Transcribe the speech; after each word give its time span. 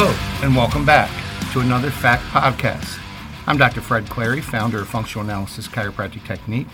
Hello, 0.00 0.14
and 0.46 0.54
welcome 0.54 0.86
back 0.86 1.10
to 1.52 1.58
another 1.58 1.90
Fact 1.90 2.22
Podcast. 2.26 3.00
I'm 3.48 3.56
Dr. 3.56 3.80
Fred 3.80 4.08
Clary, 4.08 4.40
founder 4.40 4.82
of 4.82 4.88
Functional 4.88 5.24
Analysis 5.24 5.66
Chiropractic 5.66 6.24
Technique, 6.24 6.68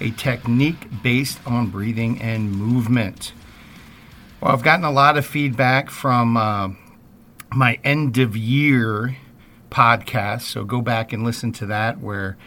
a 0.00 0.12
technique 0.12 0.88
based 1.02 1.40
on 1.46 1.66
breathing 1.66 2.18
and 2.22 2.50
movement. 2.50 3.34
Well, 4.40 4.52
I've 4.52 4.62
gotten 4.62 4.86
a 4.86 4.90
lot 4.90 5.18
of 5.18 5.26
feedback 5.26 5.90
from 5.90 6.38
uh, 6.38 6.70
my 7.54 7.78
end 7.84 8.16
of 8.16 8.34
year 8.34 9.14
podcast, 9.70 10.44
so 10.44 10.64
go 10.64 10.80
back 10.80 11.12
and 11.12 11.22
listen 11.22 11.52
to 11.52 11.66
that, 11.66 12.00
where 12.00 12.38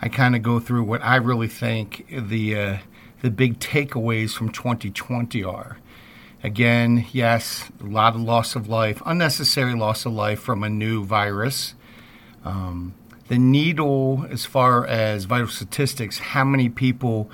I 0.00 0.08
kind 0.08 0.36
of 0.36 0.42
go 0.44 0.60
through 0.60 0.84
what 0.84 1.02
I 1.02 1.16
really 1.16 1.48
think 1.48 2.06
the 2.08 2.56
uh, 2.56 2.78
the 3.22 3.30
big 3.32 3.58
takeaways 3.58 4.34
from 4.34 4.50
2020 4.50 5.42
are. 5.42 5.78
Again, 6.42 7.06
yes, 7.12 7.70
a 7.80 7.84
lot 7.84 8.14
of 8.14 8.22
loss 8.22 8.56
of 8.56 8.66
life, 8.66 9.02
unnecessary 9.04 9.74
loss 9.74 10.06
of 10.06 10.12
life 10.12 10.40
from 10.40 10.64
a 10.64 10.70
new 10.70 11.04
virus. 11.04 11.74
Um, 12.44 12.94
the 13.28 13.38
needle, 13.38 14.26
as 14.30 14.46
far 14.46 14.86
as 14.86 15.24
vital 15.24 15.48
statistics, 15.48 16.18
how 16.18 16.44
many 16.44 16.70
people 16.70 17.30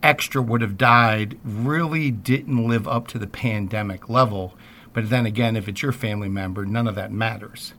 extra 0.00 0.40
would 0.40 0.60
have 0.60 0.78
died, 0.78 1.38
really 1.44 2.12
didn't 2.12 2.68
live 2.68 2.86
up 2.86 3.08
to 3.08 3.18
the 3.18 3.26
pandemic 3.26 4.08
level. 4.08 4.54
But 4.92 5.10
then 5.10 5.26
again, 5.26 5.56
if 5.56 5.68
it's 5.68 5.82
your 5.82 5.92
family 5.92 6.28
member, 6.28 6.64
none 6.64 6.86
of 6.86 6.94
that 6.94 7.12
matters. 7.12 7.74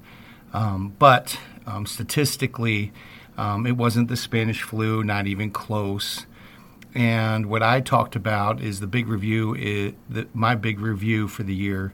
Um, 0.54 0.96
but 1.00 1.40
um, 1.66 1.86
statistically, 1.86 2.92
um, 3.38 3.66
it 3.66 3.78
wasn't 3.78 4.10
the 4.10 4.18
Spanish 4.18 4.62
flu, 4.62 5.04
not 5.04 5.28
even 5.28 5.50
close. 5.50 6.26
And 6.94 7.46
what 7.46 7.64
I 7.64 7.80
talked 7.80 8.16
about 8.16 8.62
is 8.62 8.80
the 8.80 8.88
big 8.88 9.08
review. 9.08 9.96
That 10.10 10.36
my 10.36 10.56
big 10.56 10.80
review 10.80 11.28
for 11.28 11.44
the 11.44 11.56
year 11.56 11.94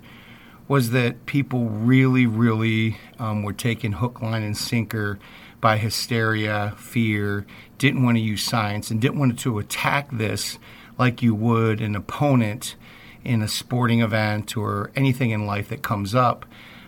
was 0.67 0.89
that 0.91 1.25
people 1.25 1.65
really, 1.65 2.25
really 2.25 2.97
um, 3.19 3.43
were 3.43 3.53
taken 3.53 3.93
hook, 3.93 4.21
line, 4.21 4.43
and 4.43 4.57
sinker 4.57 5.17
by 5.61 5.77
hysteria, 5.77 6.73
fear, 6.77 7.45
didn't 7.77 8.03
want 8.03 8.17
to 8.17 8.21
use 8.21 8.43
science, 8.43 8.91
and 8.91 9.01
didn't 9.01 9.19
want 9.19 9.39
to 9.39 9.59
attack 9.59 10.09
this 10.11 10.59
like 10.97 11.21
you 11.21 11.33
would 11.33 11.79
an 11.79 11.95
opponent 11.95 12.75
in 13.23 13.41
a 13.41 13.47
sporting 13.47 14.01
event 14.01 14.57
or 14.57 14.91
anything 14.95 15.31
in 15.31 15.45
life 15.45 15.69
that 15.69 15.81
comes 15.81 16.13
up. 16.13 16.45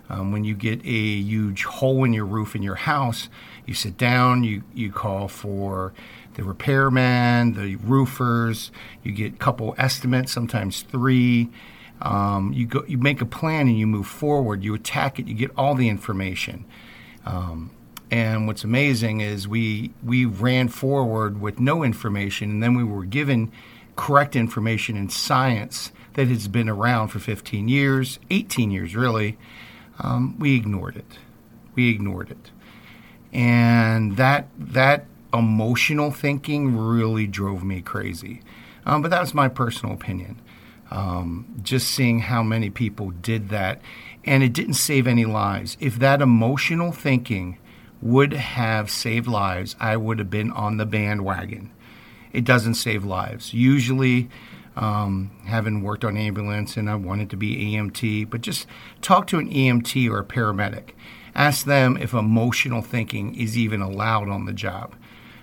Um, 0.10 0.32
when 0.32 0.44
you 0.44 0.56
get 0.56 0.80
a 0.84 0.90
huge 1.22 1.66
hole 1.66 2.04
in 2.04 2.14
your 2.14 2.26
roof 2.26 2.56
in 2.56 2.64
your 2.64 2.76
house, 2.76 3.30
you 3.66 3.76
sit 3.76 3.98
down, 3.98 4.44
you, 4.44 4.64
you 4.74 4.92
call 4.92 5.28
for 5.28 5.94
the 6.35 6.44
repairman, 6.44 7.53
the 7.53 7.75
roofers. 7.77 8.72
You 9.03 9.11
get 9.11 9.33
a 9.33 9.38
couple 9.38 9.75
estimates, 9.77 10.31
sometimes 10.31 10.81
three. 10.83 11.49
Um, 12.02 12.53
you 12.53 12.66
go, 12.66 12.83
you 12.88 12.97
make 12.97 13.22
a 13.22 13.25
plan 13.25 13.67
and 13.67 13.77
you 13.77 13.88
move 13.88 14.08
forward. 14.08 14.63
You 14.63 14.73
attack 14.73 15.19
it. 15.19 15.27
You 15.27 15.33
get 15.33 15.52
all 15.57 15.75
the 15.75 15.89
information. 15.89 16.66
Um, 17.25 17.72
and 18.11 18.47
what's 18.47 18.63
amazing 18.63 19.22
is 19.22 19.47
we 19.47 19.91
we 20.03 20.25
ran 20.25 20.67
forward 20.67 21.39
with 21.39 21.59
no 21.59 21.83
information, 21.83 22.50
and 22.50 22.63
then 22.63 22.75
we 22.75 22.83
were 22.83 23.05
given 23.05 23.52
correct 23.95 24.35
information 24.35 24.95
in 24.97 25.09
science 25.09 25.91
that 26.13 26.27
has 26.27 26.47
been 26.47 26.69
around 26.69 27.09
for 27.09 27.19
15 27.19 27.67
years, 27.67 28.17
18 28.30 28.72
years 28.72 28.95
really. 28.95 29.38
Um, 30.00 30.39
we 30.39 30.55
ignored 30.55 30.95
it. 30.95 31.17
We 31.75 31.89
ignored 31.89 32.31
it, 32.31 32.52
and 33.31 34.17
that 34.17 34.47
that 34.57 35.05
emotional 35.33 36.11
thinking 36.11 36.75
really 36.75 37.27
drove 37.27 37.63
me 37.63 37.81
crazy. 37.81 38.41
Um, 38.85 39.02
but 39.02 39.11
that 39.11 39.22
was 39.22 39.33
my 39.33 39.47
personal 39.47 39.95
opinion. 39.95 40.41
Um, 40.91 41.59
just 41.62 41.91
seeing 41.91 42.19
how 42.22 42.41
many 42.41 42.69
people 42.69 43.12
did 43.12 43.50
that, 43.50 43.81
and 44.25 44.41
it 44.41 44.53
didn't 44.53 44.73
save 44.73 45.06
any 45.06 45.25
lives. 45.25 45.78
If 45.79 46.00
that 46.00 46.22
emotional 46.22 46.91
thinking 46.91 47.59
would 48.01 48.34
have 48.34 48.89
saved 48.89 49.28
lives, 49.28 49.75
I 49.79 49.97
would 49.97 50.19
have 50.19 50.29
been 50.29 50.51
on 50.51 50.78
the 50.78 50.85
bandwagon. 50.85 51.72
It 52.31 52.45
doesn't 52.45 52.75
save 52.75 53.03
lives. 53.03 53.53
Usually, 53.53 54.29
um, 54.75 55.31
having 55.45 55.81
worked 55.81 56.06
on 56.06 56.16
ambulance 56.16 56.78
and 56.78 56.89
I 56.89 56.95
wanted 56.95 57.29
to 57.31 57.38
be 57.38 57.73
EMT, 57.73 58.29
but 58.29 58.41
just 58.41 58.66
talk 59.01 59.28
to 59.28 59.38
an 59.38 59.51
EMT 59.51 60.09
or 60.09 60.19
a 60.19 60.25
paramedic. 60.25 60.91
Ask 61.35 61.66
them 61.66 61.97
if 61.97 62.13
emotional 62.13 62.81
thinking 62.81 63.35
is 63.35 63.57
even 63.57 63.81
allowed 63.81 64.29
on 64.29 64.45
the 64.45 64.53
job. 64.53 64.95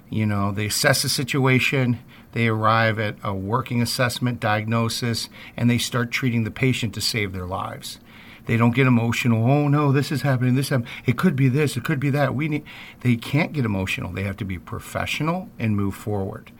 You 0.08 0.26
know, 0.26 0.52
they 0.52 0.66
assess 0.66 1.02
the 1.02 1.08
situation, 1.08 1.98
they 2.32 2.48
arrive 2.48 2.98
at 2.98 3.16
a 3.22 3.34
working 3.34 3.82
assessment, 3.82 4.40
diagnosis, 4.40 5.28
and 5.56 5.68
they 5.68 5.78
start 5.78 6.10
treating 6.10 6.44
the 6.44 6.50
patient 6.50 6.94
to 6.94 7.00
save 7.00 7.32
their 7.32 7.46
lives. 7.46 7.98
They 8.46 8.56
don't 8.56 8.74
get 8.74 8.86
emotional. 8.86 9.50
Oh 9.50 9.68
no, 9.68 9.90
this 9.90 10.12
is 10.12 10.22
happening. 10.22 10.54
This 10.54 10.68
happening. 10.68 10.90
It 11.04 11.18
could 11.18 11.34
be 11.34 11.48
this. 11.48 11.76
It 11.76 11.84
could 11.84 11.98
be 11.98 12.10
that. 12.10 12.34
We 12.34 12.48
need. 12.48 12.64
They 13.00 13.16
can't 13.16 13.52
get 13.52 13.64
emotional. 13.64 14.12
They 14.12 14.22
have 14.22 14.36
to 14.36 14.44
be 14.44 14.58
professional 14.58 15.48
and 15.58 15.76
move 15.76 15.94
forward. 15.94 16.52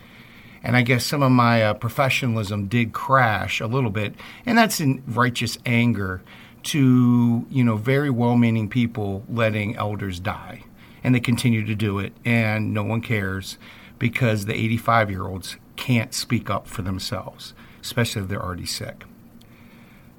And 0.65 0.77
I 0.77 0.83
guess 0.83 1.07
some 1.07 1.23
of 1.23 1.31
my 1.31 1.63
uh, 1.63 1.75
professionalism 1.75 2.67
did 2.67 2.93
crash 2.93 3.61
a 3.61 3.69
little 3.69 3.91
bit, 3.91 4.15
and 4.45 4.59
that's 4.59 4.81
in 4.81 5.05
righteous 5.07 5.59
anger 5.65 6.23
to 6.65 7.47
you 7.49 7.63
know 7.63 7.77
very 7.77 8.11
well-meaning 8.11 8.69
people 8.69 9.25
letting 9.29 9.77
elders 9.77 10.19
die 10.19 10.65
and 11.07 11.15
they 11.15 11.21
continue 11.21 11.65
to 11.65 11.77
do 11.77 12.01
it, 12.01 12.13
and 12.25 12.75
no 12.75 12.83
one 12.83 13.01
cares 13.01 13.59
because 13.97 14.47
the 14.47 14.55
85 14.55 15.09
year 15.09 15.29
olds 15.29 15.57
can't 15.77 16.13
speak 16.13 16.51
up 16.51 16.67
for 16.67 16.83
themselves, 16.83 17.55
especially 17.81 18.23
if 18.23 18.29
they're 18.29 18.43
already 18.43 18.67
sick. 18.67 19.05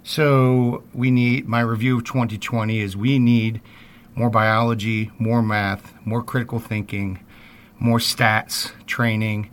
So, 0.01 0.85
we 0.93 1.11
need 1.11 1.45
my 1.45 1.59
review 1.59 1.97
of 1.97 2.05
2020 2.05 2.79
is 2.79 2.95
we 2.95 3.19
need 3.19 3.59
more 4.15 4.29
biology, 4.29 5.11
more 5.19 5.41
math, 5.41 5.93
more 6.05 6.23
critical 6.23 6.57
thinking, 6.57 7.19
more 7.77 7.99
stats 7.99 8.71
training, 8.85 9.51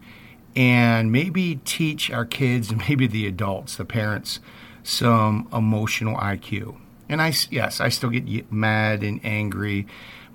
and 0.54 1.10
maybe 1.10 1.56
teach 1.64 2.12
our 2.12 2.24
kids 2.24 2.70
and 2.70 2.78
maybe 2.88 3.08
the 3.08 3.26
adults, 3.26 3.74
the 3.74 3.84
parents, 3.84 4.38
some 4.84 5.48
emotional 5.52 6.16
IQ. 6.16 6.76
And 7.08 7.20
I, 7.20 7.32
yes, 7.50 7.80
I 7.80 7.88
still 7.88 8.10
get 8.10 8.52
mad 8.52 9.02
and 9.02 9.20
angry 9.24 9.88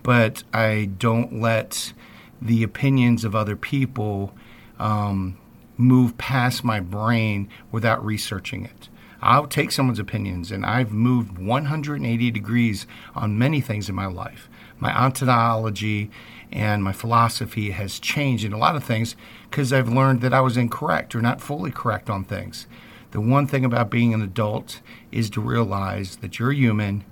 but 0.09 0.44
I 0.52 0.86
don't 0.97 1.40
let 1.40 1.94
the 2.42 2.64
opinions 2.64 3.24
of 3.24 3.36
other 3.36 3.56
people 3.56 4.34
um, 4.80 5.38
move 5.78 6.18
past 6.18 6.64
my 6.64 6.80
brain 6.80 7.47
without 7.72 8.03
researching 8.03 8.66
it. 8.66 8.90
I'll 9.22 9.46
take 9.46 9.72
someone's 9.72 10.00
opinions, 10.00 10.52
and 10.52 10.66
I've 10.66 10.92
moved 10.92 11.38
180 11.38 12.31
degrees 12.31 12.88
on 13.14 13.38
many 13.38 13.62
things 13.62 13.88
in 13.88 13.94
my 13.94 14.08
life. 14.08 14.50
My 14.80 14.92
ontology 15.00 16.09
and 16.52 16.84
my 16.84 16.91
philosophy 16.91 17.70
has 17.70 18.00
changed 18.00 18.44
in 18.44 18.52
a 18.52 18.58
lot 18.58 18.76
of 18.76 18.84
things 18.84 19.16
because 19.52 19.72
I've 19.72 19.94
learned 19.94 20.22
that 20.22 20.34
I 20.34 20.41
was 20.41 20.58
incorrect 20.58 21.14
or 21.14 21.22
not 21.22 21.40
fully 21.40 21.70
correct 21.70 22.09
on 22.09 22.24
things. 22.24 22.66
The 23.12 23.22
one 23.22 23.46
thing 23.46 23.64
about 23.64 23.91
being 23.91 24.16
an 24.16 24.24
adult 24.24 24.81
is 25.12 25.30
to 25.30 25.40
realize 25.40 26.16
that 26.16 26.40
you're 26.40 26.52
human 26.52 27.03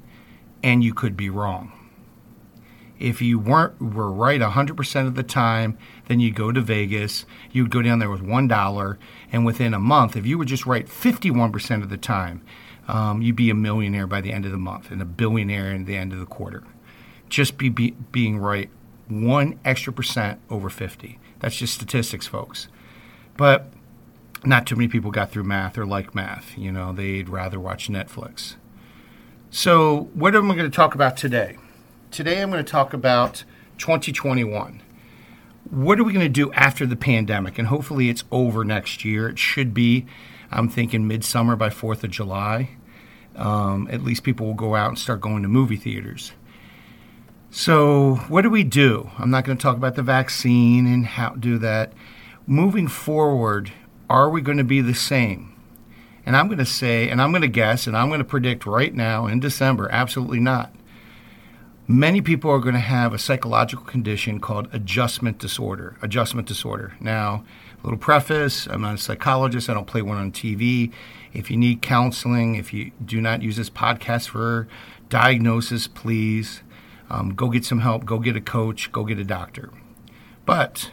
and 0.63 0.83
you 0.83 0.95
could 0.95 1.15
be 1.15 1.29
wrong. 1.29 1.76
If 2.99 3.21
you 3.21 3.39
weren't 3.39 3.79
were 3.81 4.11
right 4.11 4.41
100% 4.41 5.07
of 5.07 5.15
the 5.15 5.23
time, 5.23 5.77
then 6.07 6.19
you'd 6.19 6.35
go 6.35 6.51
to 6.51 6.61
Vegas. 6.61 7.25
You'd 7.51 7.69
go 7.69 7.81
down 7.81 7.99
there 7.99 8.09
with 8.09 8.21
one 8.21 8.47
dollar, 8.47 8.97
and 9.31 9.45
within 9.45 9.73
a 9.73 9.79
month, 9.79 10.15
if 10.15 10.25
you 10.25 10.37
were 10.37 10.45
just 10.45 10.65
right 10.65 10.87
51% 10.87 11.83
of 11.83 11.89
the 11.89 11.97
time, 11.97 12.43
um, 12.87 13.21
you'd 13.21 13.35
be 13.35 13.49
a 13.49 13.55
millionaire 13.55 14.07
by 14.07 14.21
the 14.21 14.31
end 14.31 14.45
of 14.45 14.51
the 14.51 14.57
month 14.57 14.91
and 14.91 15.01
a 15.01 15.05
billionaire 15.05 15.73
at 15.73 15.85
the 15.85 15.97
end 15.97 16.13
of 16.13 16.19
the 16.19 16.25
quarter. 16.25 16.63
Just 17.29 17.57
be, 17.57 17.69
be 17.69 17.91
being 18.11 18.37
right 18.37 18.69
one 19.09 19.59
extra 19.65 19.91
percent 19.91 20.39
over 20.49 20.69
50. 20.69 21.19
That's 21.39 21.57
just 21.57 21.73
statistics, 21.73 22.27
folks. 22.27 22.67
But 23.35 23.71
not 24.43 24.65
too 24.65 24.75
many 24.75 24.87
people 24.87 25.11
got 25.11 25.31
through 25.31 25.43
math 25.43 25.77
or 25.77 25.85
like 25.85 26.15
math. 26.15 26.57
You 26.57 26.71
know, 26.71 26.93
they'd 26.93 27.29
rather 27.29 27.59
watch 27.59 27.89
Netflix. 27.89 28.55
So, 29.49 30.09
what 30.13 30.35
am 30.35 30.51
I 30.51 30.55
going 30.55 30.69
to 30.69 30.75
talk 30.75 30.93
about 30.93 31.17
today? 31.17 31.57
Today 32.17 32.41
I'm 32.41 32.49
going 32.49 32.65
to 32.65 32.71
talk 32.71 32.95
about 32.95 33.43
2021. 33.77 34.81
What 35.69 35.99
are 35.99 36.03
we 36.03 36.13
going 36.13 36.25
to 36.25 36.29
do 36.29 36.51
after 36.53 36.87
the 36.87 36.95
pandemic? 36.95 37.59
And 37.59 37.67
hopefully 37.67 38.09
it's 38.09 38.23
over 38.31 38.65
next 38.65 39.05
year. 39.05 39.29
It 39.29 39.37
should 39.37 39.71
be. 39.71 40.07
I'm 40.49 40.67
thinking 40.67 41.07
midsummer 41.07 41.55
by 41.55 41.69
4th 41.69 42.03
of 42.03 42.09
July. 42.09 42.71
Um, 43.35 43.87
at 43.91 44.03
least 44.03 44.23
people 44.23 44.47
will 44.47 44.55
go 44.55 44.73
out 44.73 44.89
and 44.89 44.97
start 44.97 45.21
going 45.21 45.43
to 45.43 45.47
movie 45.47 45.75
theaters. 45.75 46.31
So, 47.51 48.15
what 48.29 48.41
do 48.41 48.49
we 48.49 48.63
do? 48.63 49.11
I'm 49.19 49.29
not 49.29 49.45
going 49.45 49.59
to 49.59 49.61
talk 49.61 49.77
about 49.77 49.93
the 49.93 50.01
vaccine 50.01 50.87
and 50.87 51.05
how 51.05 51.29
to 51.29 51.37
do 51.37 51.59
that. 51.59 51.93
Moving 52.47 52.87
forward, 52.87 53.73
are 54.09 54.27
we 54.27 54.41
going 54.41 54.57
to 54.57 54.63
be 54.63 54.81
the 54.81 54.95
same? 54.95 55.55
And 56.25 56.35
I'm 56.35 56.47
going 56.47 56.57
to 56.57 56.65
say, 56.65 57.11
and 57.11 57.21
I'm 57.21 57.29
going 57.29 57.43
to 57.43 57.47
guess, 57.47 57.85
and 57.85 57.95
I'm 57.95 58.07
going 58.07 58.21
to 58.21 58.25
predict 58.25 58.65
right 58.65 58.95
now 58.95 59.27
in 59.27 59.39
December, 59.39 59.87
absolutely 59.91 60.39
not 60.39 60.73
many 61.87 62.21
people 62.21 62.51
are 62.51 62.59
going 62.59 62.75
to 62.75 62.79
have 62.79 63.13
a 63.13 63.17
psychological 63.17 63.85
condition 63.85 64.39
called 64.39 64.67
adjustment 64.73 65.39
disorder. 65.39 65.97
Adjustment 66.01 66.47
disorder. 66.47 66.93
Now, 66.99 67.45
a 67.81 67.85
little 67.85 67.99
preface 67.99 68.67
I'm 68.67 68.81
not 68.81 68.95
a 68.95 68.97
psychologist, 68.97 69.69
I 69.69 69.73
don't 69.73 69.87
play 69.87 70.01
one 70.01 70.17
on 70.17 70.31
TV. 70.31 70.91
If 71.33 71.49
you 71.51 71.57
need 71.57 71.81
counseling, 71.81 72.55
if 72.55 72.73
you 72.73 72.91
do 73.03 73.21
not 73.21 73.41
use 73.41 73.55
this 73.57 73.69
podcast 73.69 74.29
for 74.29 74.67
Diagnosis, 75.09 75.87
please. 75.87 76.61
Um, 77.09 77.33
go 77.33 77.49
get 77.49 77.63
some 77.63 77.79
help. 77.79 78.03
Go 78.03 78.19
get 78.19 78.35
a 78.35 78.41
coach. 78.41 78.91
Go 78.91 79.05
get 79.05 79.19
a 79.19 79.23
doctor. 79.23 79.71
But 80.45 80.91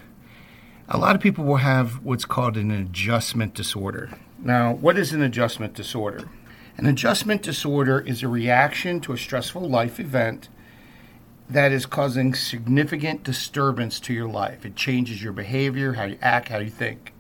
a 0.89 0.99
lot 0.99 1.17
of 1.17 1.21
people 1.21 1.45
will 1.45 1.57
have 1.57 2.05
what's 2.05 2.25
called 2.25 2.57
an 2.57 2.71
adjustment 2.71 3.55
disorder. 3.55 4.11
Now, 4.39 4.73
what 4.73 4.97
is 4.97 5.13
an 5.13 5.23
adjustment 5.23 5.75
disorder? 5.75 6.29
An 6.77 6.87
adjustment 6.87 7.43
disorder 7.43 8.01
is 8.01 8.23
a 8.23 8.29
reaction 8.29 9.01
to 9.01 9.13
a 9.13 9.19
stressful 9.19 9.69
life 9.69 9.99
event 9.99 10.49
that 11.49 11.73
is 11.73 11.87
causing 11.87 12.35
significant 12.35 13.23
disturbance 13.23 14.01
to 14.01 14.15
your 14.15 14.29
life. 14.29 14.65
It 14.65 14.77
changes 14.77 15.23
your 15.23 15.33
behavior, 15.33 15.95
how 15.95 16.05
you 16.05 16.19
act, 16.23 16.49
how 16.49 16.59
you 16.59 16.71
think. 16.71 17.13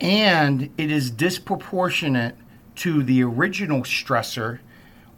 And 0.00 0.70
it 0.76 0.90
is 0.90 1.10
disproportionate 1.10 2.36
to 2.76 3.02
the 3.02 3.22
original 3.22 3.82
stressor 3.82 4.60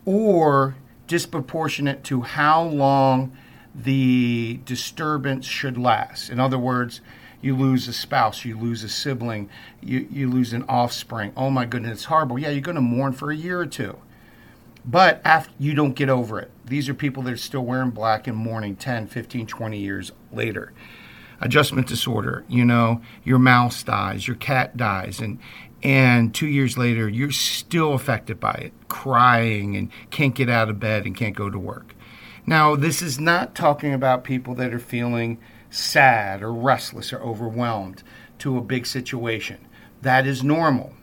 or 0.05 0.77
disproportionate 1.07 2.05
to 2.05 2.23
how 2.23 2.63
long 2.63 3.37
the 3.75 4.61
disturbance 4.65 5.47
should 5.47 5.77
last. 5.77 6.31
In 6.31 6.41
other 6.41 6.59
words, 6.59 7.01
you 7.43 7.55
lose 7.55 7.87
a 7.87 7.93
spouse, 7.93 8.45
you 8.45 8.59
lose 8.59 8.83
a 8.83 8.89
sibling, 8.89 9.49
you, 9.81 10.09
you 10.11 10.29
lose 10.31 10.53
an 10.53 10.65
offspring. 10.69 11.33
Oh 11.37 11.51
my 11.51 11.65
goodness, 11.67 11.93
it's 11.93 12.05
horrible. 12.05 12.39
Yeah, 12.39 12.51
you're 12.51 12.61
going 12.61 12.77
to 12.77 12.81
mourn 12.81 13.13
for 13.13 13.31
a 13.31 13.37
year 13.37 13.61
or 13.61 13.67
two. 13.67 13.99
But 14.87 15.21
after 15.25 15.53
you 15.59 15.75
don't 15.75 15.95
get 15.95 16.09
over 16.09 16.39
it. 16.39 16.51
These 16.65 16.89
are 16.89 16.95
people 16.95 17.23
that 17.25 17.33
are 17.33 17.39
still 17.39 17.65
wearing 17.65 17.91
black 17.91 18.27
and 18.27 18.37
mourning 18.37 18.77
10, 18.77 19.09
15, 19.09 19.47
20 19.47 19.79
years 19.79 20.13
later. 20.33 20.73
Adjustment 21.41 21.87
disorder, 21.87 22.45
you 22.49 22.65
know, 22.65 23.03
your 23.23 23.39
mouse 23.39 23.83
dies, 23.83 24.27
your 24.27 24.37
cat 24.37 24.77
dies, 24.77 25.21
and 25.21 25.39
and 25.83 26.35
two 26.35 26.47
years 26.47 26.79
later 26.79 27.07
you're 27.09 27.31
still 27.31 27.93
affected 27.93 28.41
by 28.41 28.53
it, 28.53 28.73
crying 28.89 29.77
and 29.77 29.91
can't 30.11 30.35
get 30.35 30.49
out 30.49 30.71
of 30.71 30.81
bed 30.81 31.05
and 31.05 31.15
can't 31.15 31.37
go 31.37 31.51
to 31.51 31.59
work. 31.59 31.95
Now, 32.47 32.77
this 32.77 33.03
is 33.03 33.19
not 33.19 33.55
talking 33.55 33.93
about 33.93 34.25
people 34.25 34.55
that 34.55 34.73
are 34.73 34.79
feeling 34.79 35.39
sad 35.69 36.43
or 36.43 36.53
restless 36.53 37.13
or 37.13 37.21
overwhelmed 37.21 38.03
to 38.39 38.57
a 38.57 38.63
big 38.63 38.87
situation. 38.87 39.67
That 40.03 40.27
is 40.27 40.43
normal. 40.43 40.95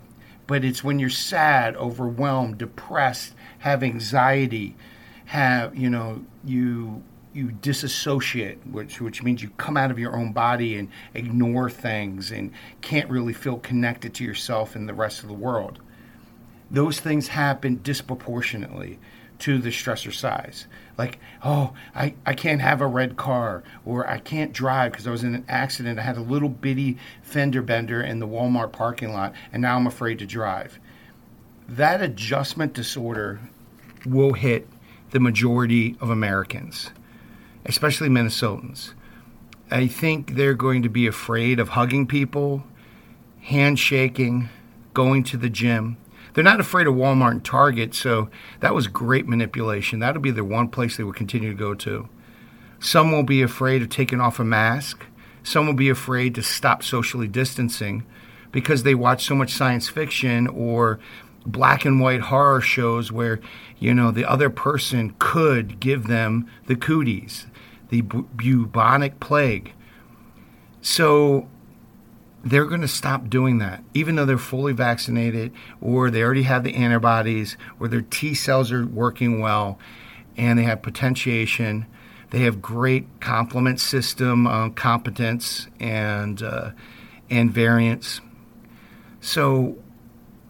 But 0.48 0.66
it's 0.66 0.84
when 0.84 1.00
you're 1.00 1.10
sad, 1.10 1.76
overwhelmed, 1.76 2.58
depressed, 2.58 3.34
have 3.64 3.82
anxiety, 3.82 4.76
have, 5.24 5.74
you 5.74 5.90
know, 5.90 6.22
you 6.44 7.02
you 7.32 7.50
disassociate, 7.50 8.60
which 8.68 9.00
which 9.00 9.24
means 9.24 9.42
you 9.42 9.50
come 9.52 9.78
out 9.78 9.90
of 9.90 9.98
your 9.98 10.18
own 10.18 10.34
body 10.34 10.76
and 10.76 10.90
ignore 11.14 11.70
things 11.70 12.30
and 12.30 12.52
can't 12.82 13.10
really 13.10 13.32
feel 13.32 13.58
connected 13.60 14.14
to 14.16 14.26
yourself 14.26 14.76
and 14.76 14.88
the 14.88 14.94
rest 14.94 15.24
of 15.24 15.30
the 15.30 15.34
world. 15.34 15.80
Those 16.70 17.00
things 17.00 17.30
happen 17.30 17.80
disproportionately 17.82 19.00
to 19.40 19.58
the 19.60 19.70
stressor 19.70 20.14
size. 20.14 20.68
Like, 20.98 21.20
oh, 21.42 21.74
I, 21.96 22.16
I 22.26 22.34
can't 22.34 22.60
have 22.60 22.82
a 22.82 22.88
red 22.88 23.16
car, 23.16 23.64
or 23.86 24.10
I 24.10 24.18
can't 24.18 24.52
drive 24.52 24.92
because 24.92 25.08
I 25.08 25.12
was 25.12 25.24
in 25.24 25.36
an 25.36 25.46
accident. 25.48 26.00
I 26.00 26.02
had 26.02 26.18
a 26.18 26.22
little 26.22 26.50
bitty 26.50 26.98
fender 27.22 27.62
bender 27.62 28.02
in 28.02 28.20
the 28.20 28.28
Walmart 28.28 28.74
parking 28.74 29.14
lot, 29.14 29.34
and 29.54 29.62
now 29.62 29.78
I'm 29.78 29.88
afraid 29.88 30.20
to 30.20 30.26
drive. 30.26 30.80
That 31.70 32.02
adjustment 32.02 32.74
disorder 32.74 33.40
will 34.06 34.34
hit 34.34 34.68
the 35.12 35.20
majority 35.20 35.96
of 36.00 36.10
Americans, 36.10 36.92
especially 37.66 38.10
Minnesotans. 38.10 38.94
I 39.72 39.88
think 39.88 40.36
they're 40.36 40.54
going 40.54 40.84
to 40.84 40.90
be 40.90 41.08
afraid 41.08 41.60
of 41.60 41.70
hugging 41.70 42.08
people, 42.08 42.64
handshaking, 43.42 44.50
going 44.94 45.24
to 45.24 45.38
the 45.38 45.50
gym 45.50 45.98
they're 46.34 46.44
not 46.44 46.60
afraid 46.60 46.88
of 46.88 46.96
Walmart 46.96 47.32
and 47.32 47.46
Target, 47.46 47.94
so 47.94 48.30
that 48.60 48.74
was 48.74 48.88
great 48.88 49.28
manipulation. 49.28 50.00
That'll 50.00 50.22
be 50.22 50.32
the 50.32 50.44
one 50.44 50.68
place 50.68 50.98
they 50.98 51.04
will 51.04 51.14
continue 51.14 51.50
to 51.50 51.58
go 51.58 51.76
to. 51.76 52.10
Some 52.80 53.12
will 53.12 53.24
be 53.24 53.42
afraid 53.42 53.82
of 53.82 53.90
taking 53.90 54.20
off 54.20 54.40
a 54.40 54.44
mask. 54.44 55.06
Some 55.44 55.68
will 55.68 55.74
be 55.74 55.90
afraid 55.90 56.36
to 56.36 56.44
stop 56.44 56.84
socially 56.84 57.28
distancing 57.28 58.04
because 58.52 58.84
they 58.84 58.96
watch 58.96 59.26
so 59.26 59.36
much 59.36 59.54
science 59.54 59.90
fiction 59.90 60.48
or 60.48 61.00
black 61.46 61.86
and 61.86 62.00
white 62.00 62.22
horror 62.22 62.62
shows 62.62 63.12
where, 63.12 63.40
you 63.80 63.94
know, 63.94 64.12
the 64.12 64.26
other 64.26 64.50
person 64.50 65.16
could 65.20 65.80
give 65.80 66.08
them 66.08 66.50
the 66.68 66.76
cooties, 66.76 67.48
the 67.90 68.02
bubonic 68.02 69.20
plague. 69.20 69.74
So 70.82 71.48
they're 72.44 72.66
going 72.66 72.82
to 72.82 72.88
stop 72.88 73.30
doing 73.30 73.60
that, 73.60 73.84
even 73.94 74.16
though 74.16 74.26
they're 74.26 74.38
fully 74.38 74.74
vaccinated 74.74 75.54
or 75.80 76.10
they 76.10 76.22
already 76.22 76.44
have 76.44 76.64
the 76.64 76.76
antibodies 76.76 77.58
or 77.80 77.88
their 77.88 78.02
T 78.02 78.34
cells 78.34 78.72
are 78.72 78.86
working 78.86 79.40
well 79.40 79.80
and 80.36 80.60
they 80.60 80.64
have 80.64 80.82
potentiation. 80.82 81.86
They 82.32 82.40
have 82.40 82.62
great 82.62 83.22
complement 83.22 83.80
system 83.80 84.48
uh, 84.48 84.70
competence 84.70 85.68
and 85.80 86.42
uh, 86.42 86.72
and 87.30 87.54
variants. 87.54 88.22
So 89.22 89.78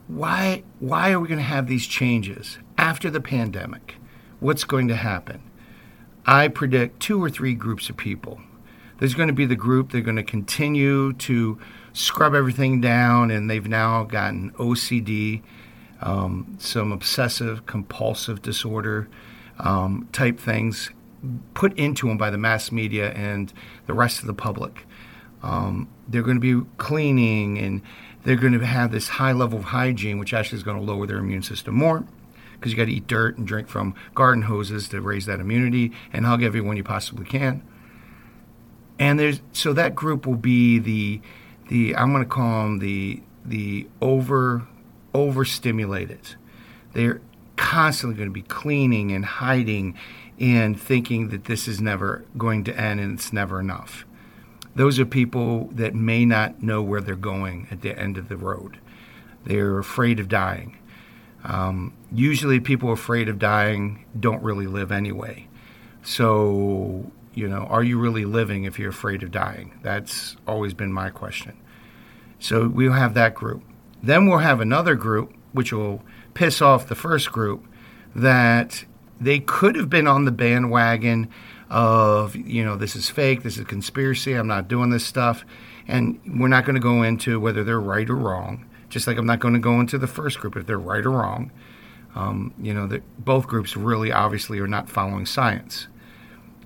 why 0.08 0.64
why 0.80 1.12
are 1.12 1.20
we 1.20 1.28
going 1.28 1.40
to 1.40 1.44
have 1.44 1.68
these 1.68 1.88
changes 1.88 2.58
after 2.78 3.10
the 3.10 3.22
pandemic? 3.22 3.96
What's 4.40 4.64
going 4.64 4.88
to 4.90 4.96
happen? 4.96 5.42
I 6.26 6.48
predict 6.48 7.00
two 7.00 7.24
or 7.24 7.30
three 7.30 7.54
groups 7.54 7.90
of 7.90 7.98
people. 7.98 8.42
There's 9.00 9.14
going 9.14 9.28
to 9.28 9.34
be 9.34 9.46
the 9.46 9.56
group 9.56 9.92
that 9.92 10.00
are 10.00 10.02
going 10.02 10.18
to 10.18 10.24
continue 10.24 11.14
to 11.14 11.60
scrub 11.94 12.34
everything 12.34 12.80
down, 12.80 13.32
and 13.32 13.50
they've 13.50 13.68
now 13.68 14.04
gotten 14.04 14.52
OCD, 14.52 15.42
um, 16.02 16.56
some 16.60 16.92
obsessive 16.92 17.66
compulsive 17.66 18.42
disorder 18.42 19.10
um, 19.60 20.08
type 20.12 20.40
things 20.40 20.92
put 21.54 21.78
into 21.78 22.08
them 22.08 22.18
by 22.18 22.30
the 22.30 22.38
mass 22.38 22.72
media 22.72 23.12
and 23.12 23.54
the 23.88 23.94
rest 23.94 24.20
of 24.20 24.28
the 24.28 24.34
public. 24.34 24.86
Um, 25.42 25.90
they're 26.08 26.22
going 26.22 26.40
to 26.40 26.64
be 26.64 26.70
cleaning 26.78 27.58
and 27.58 27.82
they're 28.24 28.36
going 28.36 28.58
to 28.58 28.66
have 28.66 28.92
this 28.92 29.08
high 29.10 29.34
level 29.34 29.60
of 29.60 29.66
hygiene, 29.66 30.18
which 30.18 30.34
actually 30.34 30.58
is 30.58 30.64
going 30.64 30.78
to 30.78 30.84
lower 30.84 31.06
their 31.06 31.18
immune 31.18 31.44
system 31.44 31.75
more 31.75 32.06
because 32.54 32.72
you 32.72 32.78
got 32.78 32.86
to 32.86 32.94
eat 32.94 33.08
dirt 33.08 33.38
and 33.38 33.46
drink 33.46 33.68
from 33.68 33.94
garden 34.16 34.44
hoses 34.44 34.88
to 34.90 35.02
raise 35.02 35.25
that 35.25 35.42
immunity 35.42 35.92
and 36.14 36.25
hug 36.25 36.42
everyone 36.44 36.78
you 36.78 36.84
possibly 36.84 37.25
can. 37.25 37.62
And 38.98 39.20
there's 39.20 39.42
so 39.51 39.74
that 39.74 39.96
group 39.96 40.25
will 40.25 40.36
be 40.36 40.80
the 40.80 41.20
the 41.68 41.96
I'm 41.96 42.13
going 42.13 42.24
to 42.24 42.30
call 42.30 42.63
them 42.63 42.80
the 42.80 43.22
the 43.44 43.88
over 44.01 44.68
overstimulated. 45.13 46.36
They're 46.94 47.22
constantly 47.58 48.15
going 48.15 48.30
to 48.30 48.34
be 48.34 48.44
cleaning 48.44 49.12
and 49.12 49.25
hiding 49.25 49.98
and 50.39 50.80
thinking 50.80 51.30
that 51.30 51.46
this 51.46 51.68
is 51.68 51.82
never 51.82 52.24
going 52.38 52.63
to 52.65 52.80
end 52.80 53.00
and 53.00 53.15
it's 53.15 53.34
never 53.34 53.60
enough. 53.60 54.06
Those 54.75 55.00
are 55.00 55.06
people 55.06 55.70
that 55.74 55.94
may 55.94 56.25
not 56.25 56.63
know 56.63 56.82
where 56.82 57.01
they're 57.01 57.15
going 57.15 57.68
at 57.70 57.82
the 57.82 57.98
end 57.98 58.18
of 58.18 58.30
the 58.30 58.38
road. 58.38 58.80
They're 59.46 59.77
afraid 59.77 60.20
of 60.20 60.27
dying. 60.27 60.77
Um, 61.44 61.94
usually, 62.12 62.60
people 62.60 62.92
afraid 62.92 63.27
of 63.27 63.38
dying 63.38 64.06
don't 64.18 64.42
really 64.42 64.68
live 64.68 64.92
anyway. 64.92 65.48
So 66.01 67.12
you 67.36 67.48
know, 67.48 67.65
are 67.70 67.84
you 67.84 68.00
really 68.00 68.25
living 68.25 68.63
if 68.63 68.77
you're 68.77 68.89
afraid 68.89 69.24
of 69.24 69.32
dying? 69.32 69.80
That's 69.82 70.36
always 70.48 70.74
been 70.74 70.94
my 70.94 71.10
question. 71.10 71.58
So 72.39 72.68
we'll 72.68 72.94
have 72.94 73.13
that 73.15 73.34
group. 73.34 73.63
Then 74.01 74.27
we'll 74.27 74.39
have 74.39 74.60
another 74.60 74.96
group, 74.96 75.34
which 75.51 75.74
will 75.74 76.03
piss 76.34 76.62
off 76.62 76.88
the 76.88 76.96
first 76.96 77.32
group, 77.32 77.65
that 78.15 78.86
they 79.20 79.39
could 79.39 79.75
have 79.75 79.89
been 79.89 80.08
on 80.08 80.25
the 80.25 80.32
bandwagon 80.32 81.30
of, 81.74 82.36
you 82.36 82.63
know, 82.63 82.77
this 82.77 82.96
is 82.96 83.10
fake, 83.10 83.42
this 83.42 83.58
is 83.58 83.65
conspiracy, 83.65 84.34
I'm 84.34 84.48
not 84.48 84.68
doing 84.68 84.92
this 84.92 85.03
stuff. 85.03 85.44
And 85.88 86.20
we're 86.39 86.48
not 86.48 86.65
going 86.65 86.75
to 86.75 86.80
go 86.80 87.01
into 87.01 87.39
whether 87.39 87.63
they're 87.63 87.82
right 87.82 88.08
or 88.10 88.15
wrong, 88.15 88.70
just 88.89 89.08
like 89.08 89.18
I'm 89.18 89.25
not 89.25 89.39
going 89.39 89.56
to 89.56 89.60
go 89.60 89.80
into 89.80 89.98
the 89.98 90.08
first 90.08 90.39
group 90.39 90.56
if 90.56 90.68
they're 90.68 90.80
right 90.80 91.03
or 91.03 91.12
wrong. 91.12 91.51
Um, 92.15 92.53
you 92.62 92.75
know, 92.75 92.86
that 92.88 93.01
both 93.25 93.48
groups 93.48 93.75
really 93.75 94.12
obviously 94.12 94.60
are 94.60 94.68
not 94.68 94.88
following 94.88 95.25
science. 95.25 95.88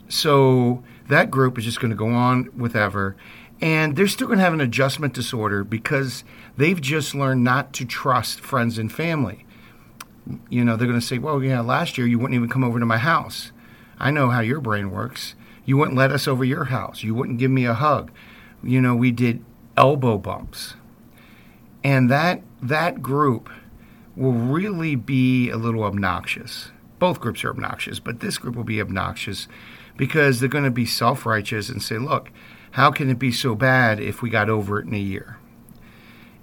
So 0.09 0.83
that 1.07 1.31
group 1.31 1.57
is 1.57 1.63
just 1.63 1.79
going 1.79 1.91
to 1.91 1.95
go 1.95 2.09
on 2.09 2.49
with 2.55 2.75
ever. 2.75 3.15
And 3.61 3.95
they're 3.95 4.07
still 4.07 4.27
going 4.27 4.39
to 4.39 4.43
have 4.43 4.53
an 4.53 4.61
adjustment 4.61 5.13
disorder 5.13 5.63
because 5.63 6.25
they've 6.57 6.79
just 6.79 7.15
learned 7.15 7.45
not 7.45 7.71
to 7.73 7.85
trust 7.85 8.41
friends 8.41 8.77
and 8.77 8.91
family. 8.91 9.45
You 10.49 10.65
know, 10.65 10.75
they're 10.75 10.87
going 10.87 10.99
to 10.99 11.05
say, 11.05 11.17
well, 11.17 11.41
yeah, 11.41 11.61
last 11.61 11.97
year 11.97 12.05
you 12.05 12.19
wouldn't 12.19 12.35
even 12.35 12.49
come 12.49 12.65
over 12.65 12.77
to 12.77 12.85
my 12.85 12.97
house. 12.97 13.53
I 13.99 14.11
know 14.11 14.29
how 14.29 14.41
your 14.41 14.61
brain 14.61 14.91
works. 14.91 15.35
You 15.65 15.77
wouldn't 15.77 15.97
let 15.97 16.11
us 16.11 16.27
over 16.27 16.45
your 16.45 16.65
house. 16.65 17.03
You 17.03 17.13
wouldn't 17.13 17.39
give 17.39 17.51
me 17.51 17.65
a 17.65 17.73
hug. 17.73 18.11
You 18.63 18.81
know, 18.81 18.95
we 18.95 19.11
did 19.11 19.43
elbow 19.75 20.17
bumps. 20.17 20.75
And 21.83 22.09
that 22.09 22.41
that 22.61 23.01
group 23.01 23.49
will 24.15 24.33
really 24.33 24.95
be 24.95 25.49
a 25.49 25.57
little 25.57 25.83
obnoxious. 25.83 26.71
Both 26.99 27.19
groups 27.19 27.43
are 27.43 27.49
obnoxious, 27.49 27.99
but 27.99 28.19
this 28.19 28.37
group 28.37 28.55
will 28.55 28.63
be 28.63 28.81
obnoxious 28.81 29.47
because 29.95 30.39
they're 30.39 30.49
going 30.49 30.63
to 30.63 30.71
be 30.71 30.85
self 30.85 31.25
righteous 31.25 31.69
and 31.69 31.81
say, 31.81 31.97
look, 31.97 32.31
how 32.71 32.91
can 32.91 33.09
it 33.09 33.19
be 33.19 33.31
so 33.31 33.55
bad 33.55 33.99
if 33.99 34.21
we 34.21 34.29
got 34.29 34.49
over 34.49 34.79
it 34.79 34.87
in 34.87 34.93
a 34.93 34.99
year? 34.99 35.37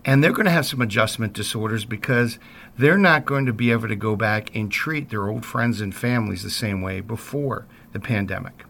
And 0.05 0.23
they're 0.23 0.33
going 0.33 0.45
to 0.45 0.51
have 0.51 0.67
some 0.67 0.83
adjustment 0.83 1.33
disorders 1.33 1.85
because 1.85 2.39
they're 2.77 2.99
not 2.99 3.25
going 3.25 3.47
to 3.47 3.53
be 3.53 3.71
able 3.71 3.89
to 3.89 3.97
go 3.97 4.17
back 4.17 4.55
and 4.55 4.71
treat 4.71 5.09
their 5.09 5.29
old 5.29 5.47
friends 5.47 5.81
and 5.81 5.95
families 5.95 6.43
the 6.43 6.51
same 6.51 6.83
way 6.83 7.01
before 7.01 7.67
the 7.93 8.01
pandemic. 8.01 8.65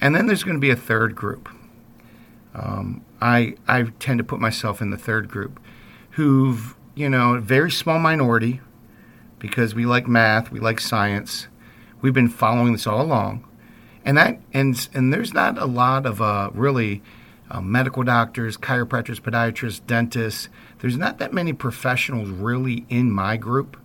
And 0.00 0.14
then 0.14 0.26
there's 0.26 0.44
going 0.44 0.56
to 0.56 0.60
be 0.60 0.70
a 0.70 0.76
third 0.76 1.14
group. 1.14 1.48
Um, 2.54 3.02
I, 3.20 3.54
I 3.66 3.84
tend 3.98 4.18
to 4.18 4.24
put 4.24 4.40
myself 4.40 4.82
in 4.82 4.90
the 4.90 4.98
third 4.98 5.28
group 5.28 5.58
who've, 6.10 6.76
you 6.94 7.08
know, 7.08 7.34
a 7.34 7.40
very 7.40 7.70
small 7.70 7.98
minority 7.98 8.60
because 9.38 9.74
we 9.74 9.86
like 9.86 10.06
math, 10.06 10.50
we 10.50 10.60
like 10.60 10.80
science. 10.80 11.48
We've 12.00 12.12
been 12.12 12.28
following 12.28 12.72
this 12.72 12.86
all 12.86 13.00
along. 13.00 13.48
And 14.04 14.18
that 14.18 14.38
and 14.52 14.88
and 14.92 15.12
there's 15.12 15.32
not 15.32 15.56
a 15.56 15.64
lot 15.64 16.04
of 16.04 16.20
uh, 16.20 16.50
really 16.52 17.02
uh, 17.50 17.60
medical 17.60 18.02
doctors, 18.02 18.56
chiropractors, 18.56 19.20
podiatrists, 19.20 19.86
dentists. 19.86 20.48
There's 20.80 20.96
not 20.96 21.18
that 21.18 21.32
many 21.32 21.52
professionals 21.52 22.28
really 22.28 22.86
in 22.88 23.10
my 23.10 23.36
group, 23.36 23.76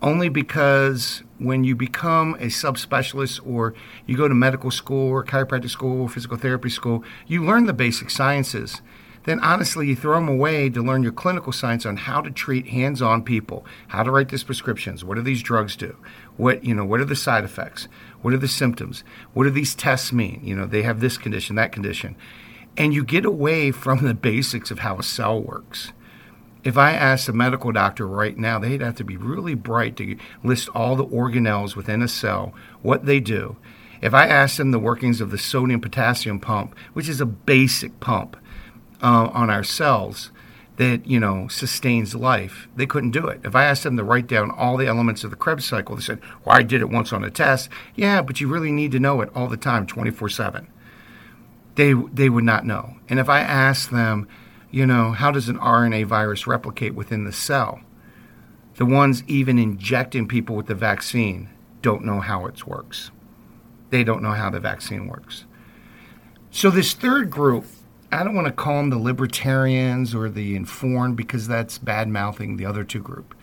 only 0.00 0.28
because 0.28 1.22
when 1.38 1.64
you 1.64 1.76
become 1.76 2.34
a 2.34 2.46
subspecialist 2.46 3.40
or 3.46 3.74
you 4.06 4.16
go 4.16 4.28
to 4.28 4.34
medical 4.34 4.70
school 4.70 5.08
or 5.08 5.24
chiropractic 5.24 5.70
school 5.70 6.02
or 6.02 6.08
physical 6.08 6.36
therapy 6.36 6.70
school, 6.70 7.04
you 7.26 7.44
learn 7.44 7.66
the 7.66 7.72
basic 7.72 8.10
sciences. 8.10 8.82
Then 9.24 9.38
honestly, 9.38 9.86
you 9.86 9.94
throw 9.94 10.16
them 10.16 10.28
away 10.28 10.68
to 10.70 10.82
learn 10.82 11.04
your 11.04 11.12
clinical 11.12 11.52
science 11.52 11.86
on 11.86 11.96
how 11.96 12.20
to 12.20 12.30
treat 12.30 12.66
hands-on 12.66 13.22
people, 13.22 13.64
how 13.88 14.02
to 14.02 14.10
write 14.10 14.30
these 14.30 14.42
prescriptions, 14.42 15.04
what 15.04 15.14
do 15.14 15.22
these 15.22 15.42
drugs 15.42 15.76
do, 15.76 15.96
what 16.36 16.64
you 16.64 16.74
know, 16.74 16.84
what 16.84 17.00
are 17.00 17.04
the 17.04 17.14
side 17.14 17.44
effects, 17.44 17.86
what 18.22 18.34
are 18.34 18.38
the 18.38 18.48
symptoms, 18.48 19.04
what 19.32 19.44
do 19.44 19.50
these 19.50 19.76
tests 19.76 20.12
mean? 20.12 20.40
You 20.42 20.56
know, 20.56 20.66
they 20.66 20.82
have 20.82 20.98
this 20.98 21.16
condition, 21.16 21.54
that 21.54 21.70
condition, 21.70 22.16
and 22.76 22.94
you 22.94 23.04
get 23.04 23.24
away 23.24 23.70
from 23.70 24.04
the 24.04 24.14
basics 24.14 24.70
of 24.70 24.80
how 24.80 24.98
a 24.98 25.02
cell 25.02 25.40
works 25.40 25.92
if 26.64 26.78
I 26.78 26.92
asked 26.92 27.28
a 27.28 27.32
medical 27.32 27.72
doctor 27.72 28.06
right 28.06 28.36
now, 28.36 28.58
they'd 28.58 28.80
have 28.80 28.96
to 28.96 29.04
be 29.04 29.16
really 29.16 29.54
bright 29.54 29.96
to 29.96 30.16
list 30.44 30.68
all 30.74 30.96
the 30.96 31.06
organelles 31.06 31.74
within 31.74 32.02
a 32.02 32.08
cell, 32.08 32.54
what 32.82 33.04
they 33.04 33.20
do. 33.20 33.56
If 34.00 34.14
I 34.14 34.26
asked 34.26 34.58
them 34.58 34.70
the 34.70 34.78
workings 34.78 35.20
of 35.20 35.30
the 35.30 35.38
sodium 35.38 35.80
potassium 35.80 36.40
pump, 36.40 36.76
which 36.92 37.08
is 37.08 37.20
a 37.20 37.26
basic 37.26 37.98
pump 38.00 38.36
uh, 39.02 39.28
on 39.32 39.50
our 39.50 39.64
cells 39.64 40.30
that 40.76 41.06
you 41.06 41.20
know 41.20 41.48
sustains 41.48 42.14
life, 42.14 42.68
they 42.74 42.86
couldn't 42.86 43.10
do 43.10 43.26
it. 43.26 43.40
If 43.44 43.54
I 43.54 43.64
asked 43.64 43.82
them 43.82 43.96
to 43.96 44.04
write 44.04 44.26
down 44.26 44.50
all 44.50 44.76
the 44.76 44.86
elements 44.86 45.22
of 45.22 45.30
the 45.30 45.36
Krebs 45.36 45.64
cycle, 45.64 45.96
they 45.96 46.02
said, 46.02 46.20
"Well, 46.44 46.56
I 46.56 46.62
did 46.62 46.80
it 46.80 46.88
once 46.88 47.12
on 47.12 47.22
a 47.22 47.30
test." 47.30 47.68
Yeah, 47.94 48.22
but 48.22 48.40
you 48.40 48.48
really 48.48 48.72
need 48.72 48.90
to 48.92 49.00
know 49.00 49.20
it 49.20 49.30
all 49.34 49.48
the 49.48 49.56
time, 49.56 49.86
twenty 49.86 50.10
four 50.10 50.28
seven. 50.28 50.68
They 51.74 51.92
they 51.92 52.28
would 52.28 52.44
not 52.44 52.66
know. 52.66 52.96
And 53.08 53.18
if 53.18 53.28
I 53.28 53.40
asked 53.40 53.90
them 53.90 54.28
you 54.72 54.86
know, 54.86 55.12
how 55.12 55.30
does 55.30 55.50
an 55.50 55.58
RNA 55.58 56.06
virus 56.06 56.46
replicate 56.46 56.94
within 56.94 57.24
the 57.24 57.32
cell? 57.32 57.80
The 58.76 58.86
ones 58.86 59.22
even 59.26 59.58
injecting 59.58 60.26
people 60.26 60.56
with 60.56 60.66
the 60.66 60.74
vaccine 60.74 61.50
don't 61.82 62.04
know 62.04 62.20
how 62.20 62.46
it 62.46 62.66
works. 62.66 63.10
They 63.90 64.02
don't 64.02 64.22
know 64.22 64.32
how 64.32 64.48
the 64.48 64.60
vaccine 64.60 65.06
works. 65.06 65.44
So, 66.50 66.70
this 66.70 66.94
third 66.94 67.30
group, 67.30 67.66
I 68.10 68.24
don't 68.24 68.34
want 68.34 68.46
to 68.46 68.52
call 68.52 68.78
them 68.78 68.90
the 68.90 68.98
libertarians 68.98 70.14
or 70.14 70.30
the 70.30 70.56
informed 70.56 71.16
because 71.16 71.46
that's 71.46 71.76
bad 71.76 72.08
mouthing 72.08 72.56
the 72.56 72.64
other 72.64 72.82
two 72.82 73.00
group. 73.00 73.34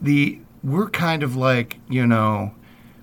The 0.00 0.40
we're 0.62 0.88
kind 0.88 1.22
of 1.22 1.36
like, 1.36 1.78
you 1.90 2.06
know, 2.06 2.54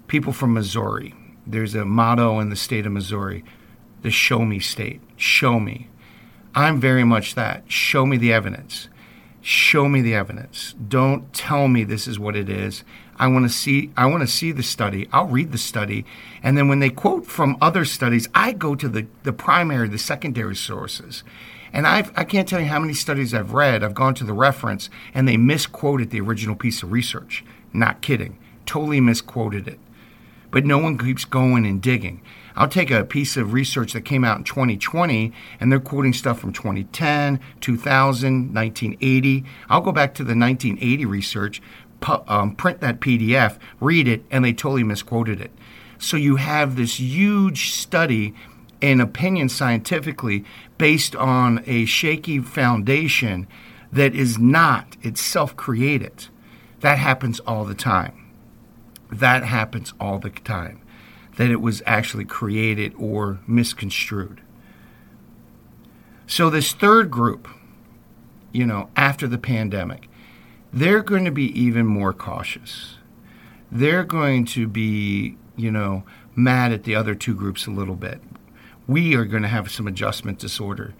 people 0.08 0.34
from 0.34 0.54
Missouri. 0.54 1.13
There's 1.46 1.75
a 1.75 1.86
motto 1.86 2.40
in 2.40 2.50
the 2.50 2.56
state 2.56 2.88
of 2.88 2.92
Missouri, 2.92 3.44
the 4.01 4.12
show 4.12 4.39
me 4.39 4.60
state. 4.60 5.01
Show 5.17 5.60
me. 5.60 5.89
I'm 6.53 6.79
very 6.79 7.03
much 7.03 7.36
that. 7.36 7.63
Show 7.72 8.05
me 8.05 8.17
the 8.17 8.34
evidence. 8.34 8.89
Show 9.41 9.88
me 9.88 10.01
the 10.01 10.13
evidence. 10.13 10.75
Don't 10.88 11.34
tell 11.34 11.67
me 11.67 11.84
this 11.84 12.08
is 12.08 12.20
what 12.20 12.36
it 12.36 12.50
is. 12.50 12.84
I 13.17 13.27
want 13.27 13.46
to 13.46 13.50
see 13.50 13.91
I 13.96 14.05
want 14.08 14.22
to 14.22 14.27
see 14.27 14.51
the 14.51 14.63
study. 14.63 15.08
I'll 15.12 15.27
read 15.27 15.51
the 15.51 15.58
study. 15.58 16.05
And 16.43 16.58
then 16.58 16.67
when 16.67 16.79
they 16.79 16.89
quote 16.89 17.25
from 17.25 17.58
other 17.62 17.86
studies, 17.86 18.27
I 18.36 18.51
go 18.51 18.75
to 18.75 18.88
the, 18.88 19.08
the 19.24 19.34
primary, 19.34 19.88
the 19.88 19.98
secondary 19.98 20.55
sources. 20.55 21.24
And 21.74 21.88
I've, 21.88 22.12
I 22.17 22.24
can't 22.24 22.48
tell 22.48 22.60
you 22.60 22.65
how 22.65 22.79
many 22.79 22.93
studies 22.93 23.34
I've 23.34 23.53
read. 23.53 23.84
I've 23.84 23.93
gone 23.93 24.13
to 24.15 24.24
the 24.24 24.34
reference 24.34 24.89
and 25.13 25.27
they 25.27 25.38
misquoted 25.38 26.10
the 26.10 26.22
original 26.22 26.55
piece 26.55 26.84
of 26.84 26.91
research. 26.91 27.43
Not 27.74 28.01
kidding. 28.01 28.38
Totally 28.65 29.00
misquoted 29.00 29.67
it. 29.67 29.79
But 30.51 30.65
no 30.65 30.77
one 30.77 30.98
keeps 30.98 31.24
going 31.24 31.65
and 31.65 31.81
digging. 31.81 32.22
I'll 32.55 32.67
take 32.67 32.91
a 32.91 33.03
piece 33.03 33.38
of 33.38 33.53
research 33.53 33.93
that 33.93 34.01
came 34.01 34.24
out 34.24 34.38
in 34.38 34.43
2020 34.43 35.31
and 35.60 35.72
they're 35.72 35.79
quoting 35.79 36.13
stuff 36.13 36.39
from 36.39 36.53
2010, 36.53 37.39
2000, 37.62 38.53
1980. 38.53 39.46
I'll 39.70 39.81
go 39.81 39.91
back 39.91 40.13
to 40.15 40.24
the 40.24 40.36
1980 40.36 41.05
research, 41.05 41.62
pu- 42.00 42.24
um, 42.27 42.55
print 42.55 42.81
that 42.81 43.00
PDF, 43.00 43.58
read 43.79 44.08
it, 44.08 44.24
and 44.31 44.43
they 44.43 44.53
totally 44.53 44.84
misquoted 44.84 45.39
it. 45.39 45.51
So 45.98 46.17
you 46.17 46.38
have 46.38 46.75
this 46.75 47.00
huge 47.00 47.72
study 47.72 48.34
and 48.81 49.01
opinion 49.01 49.50
scientifically 49.50 50.43
based 50.77 51.15
on 51.15 51.63
a 51.67 51.86
shaky 51.86 52.39
foundation 52.39 53.48
that 53.91 54.15
is 54.15 54.39
not, 54.39 54.98
itself 55.01 55.55
created. 55.55 56.27
That 56.79 56.98
happens 56.98 57.39
all 57.41 57.65
the 57.65 57.75
time. 57.75 58.31
That 59.12 59.43
happens 59.43 59.93
all 60.00 60.17
the 60.17 60.29
time 60.29 60.81
that 61.38 61.50
it 61.50 61.61
was 61.61 61.81
actually 61.85 62.25
created 62.25 62.93
or 62.97 63.39
misconstrued. 63.47 64.41
So, 66.27 66.50
this 66.50 66.71
third 66.71 67.11
group, 67.11 67.47
you 68.51 68.65
know, 68.65 68.89
after 68.95 69.27
the 69.27 69.38
pandemic, 69.38 70.07
they're 70.71 71.03
going 71.03 71.25
to 71.25 71.31
be 71.31 71.47
even 71.59 71.85
more 71.85 72.13
cautious. 72.13 72.97
They're 73.71 74.03
going 74.03 74.45
to 74.45 74.67
be, 74.67 75.38
you 75.55 75.71
know, 75.71 76.03
mad 76.35 76.71
at 76.71 76.83
the 76.83 76.95
other 76.95 77.15
two 77.15 77.35
groups 77.35 77.67
a 77.67 77.71
little 77.71 77.95
bit. 77.95 78.21
We 78.88 79.15
are 79.15 79.25
going 79.25 79.43
to 79.43 79.50
have 79.50 79.71
some 79.71 79.88
adjustment 79.88 80.39
disorder 80.39 80.93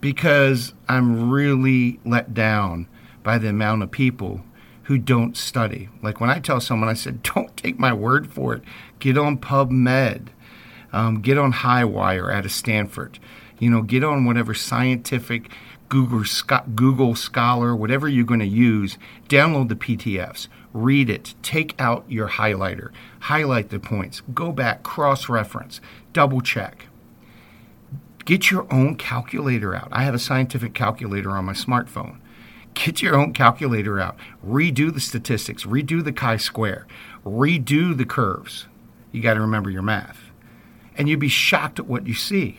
because 0.00 0.74
I'm 0.88 1.30
really 1.30 2.00
let 2.04 2.34
down 2.34 2.86
by 3.22 3.38
the 3.38 3.48
amount 3.48 3.82
of 3.82 3.90
people 3.90 4.44
who 4.86 4.98
don't 4.98 5.36
study. 5.36 5.88
Like 6.00 6.20
when 6.20 6.30
I 6.30 6.38
tell 6.38 6.60
someone, 6.60 6.88
I 6.88 6.94
said, 6.94 7.22
don't 7.22 7.56
take 7.56 7.78
my 7.78 7.92
word 7.92 8.32
for 8.32 8.54
it. 8.54 8.62
Get 9.00 9.18
on 9.18 9.38
PubMed, 9.38 10.28
um, 10.92 11.20
get 11.20 11.38
on 11.38 11.52
Highwire 11.52 12.32
out 12.32 12.44
of 12.44 12.52
Stanford. 12.52 13.18
You 13.58 13.70
know, 13.70 13.82
get 13.82 14.04
on 14.04 14.26
whatever 14.26 14.54
scientific 14.54 15.50
Google, 15.88 16.24
Google 16.74 17.16
Scholar, 17.16 17.74
whatever 17.74 18.08
you're 18.08 18.24
going 18.24 18.40
to 18.40 18.46
use. 18.46 18.96
Download 19.28 19.68
the 19.68 19.74
PDFs, 19.74 20.46
read 20.72 21.10
it, 21.10 21.34
take 21.42 21.74
out 21.80 22.04
your 22.08 22.28
highlighter, 22.28 22.90
highlight 23.20 23.70
the 23.70 23.80
points, 23.80 24.22
go 24.34 24.52
back, 24.52 24.84
cross 24.84 25.28
reference, 25.28 25.80
double 26.12 26.40
check. 26.40 26.86
Get 28.24 28.50
your 28.50 28.72
own 28.72 28.96
calculator 28.96 29.74
out. 29.74 29.88
I 29.90 30.02
have 30.02 30.14
a 30.14 30.18
scientific 30.18 30.74
calculator 30.74 31.30
on 31.30 31.44
my 31.44 31.54
smartphone 31.54 32.18
get 32.76 33.02
your 33.02 33.16
own 33.16 33.32
calculator 33.32 33.98
out, 33.98 34.16
redo 34.46 34.92
the 34.92 35.00
statistics, 35.00 35.64
redo 35.64 36.04
the 36.04 36.12
chi 36.12 36.36
square, 36.36 36.86
redo 37.24 37.96
the 37.96 38.04
curves. 38.04 38.66
You 39.10 39.22
got 39.22 39.34
to 39.34 39.40
remember 39.40 39.70
your 39.70 39.82
math. 39.82 40.30
And 40.96 41.08
you'd 41.08 41.20
be 41.20 41.28
shocked 41.28 41.78
at 41.78 41.86
what 41.86 42.06
you 42.06 42.14
see. 42.14 42.58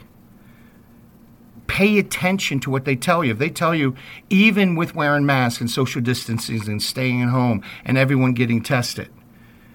Pay 1.67 1.99
attention 1.99 2.59
to 2.61 2.69
what 2.69 2.85
they 2.85 2.95
tell 2.95 3.23
you. 3.23 3.31
If 3.31 3.39
they 3.39 3.49
tell 3.49 3.75
you, 3.75 3.95
even 4.29 4.75
with 4.75 4.95
wearing 4.95 5.25
masks 5.25 5.61
and 5.61 5.69
social 5.69 6.01
distancing 6.01 6.67
and 6.67 6.81
staying 6.81 7.21
at 7.21 7.29
home 7.29 7.63
and 7.85 7.97
everyone 7.97 8.33
getting 8.33 8.61
tested, 8.61 9.09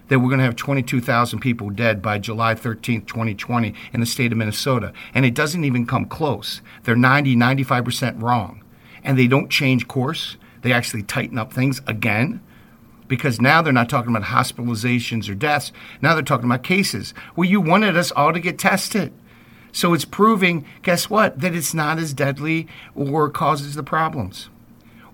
that 0.08 0.18
we're 0.18 0.28
going 0.28 0.38
to 0.38 0.44
have 0.44 0.56
22,000 0.56 1.40
people 1.40 1.70
dead 1.70 2.02
by 2.02 2.18
July 2.18 2.54
13th, 2.54 3.06
2020 3.06 3.74
in 3.92 4.00
the 4.00 4.06
state 4.06 4.32
of 4.32 4.38
Minnesota. 4.38 4.92
And 5.14 5.24
it 5.24 5.34
doesn't 5.34 5.64
even 5.64 5.86
come 5.86 6.06
close. 6.06 6.60
They're 6.82 6.96
90, 6.96 7.36
95% 7.36 8.22
wrong 8.22 8.61
and 9.02 9.18
they 9.18 9.26
don't 9.26 9.50
change 9.50 9.88
course. 9.88 10.36
They 10.62 10.72
actually 10.72 11.02
tighten 11.02 11.38
up 11.38 11.52
things 11.52 11.80
again 11.86 12.40
because 13.08 13.40
now 13.40 13.60
they're 13.60 13.72
not 13.72 13.88
talking 13.88 14.14
about 14.14 14.28
hospitalizations 14.28 15.28
or 15.28 15.34
deaths. 15.34 15.72
Now 16.00 16.14
they're 16.14 16.22
talking 16.22 16.46
about 16.46 16.62
cases. 16.62 17.12
Well, 17.36 17.48
you 17.48 17.60
wanted 17.60 17.96
us 17.96 18.10
all 18.12 18.32
to 18.32 18.40
get 18.40 18.58
tested. 18.58 19.12
So 19.72 19.94
it's 19.94 20.04
proving, 20.04 20.64
guess 20.82 21.10
what, 21.10 21.40
that 21.40 21.54
it's 21.54 21.74
not 21.74 21.98
as 21.98 22.14
deadly 22.14 22.68
or 22.94 23.28
causes 23.30 23.74
the 23.74 23.82
problems. 23.82 24.48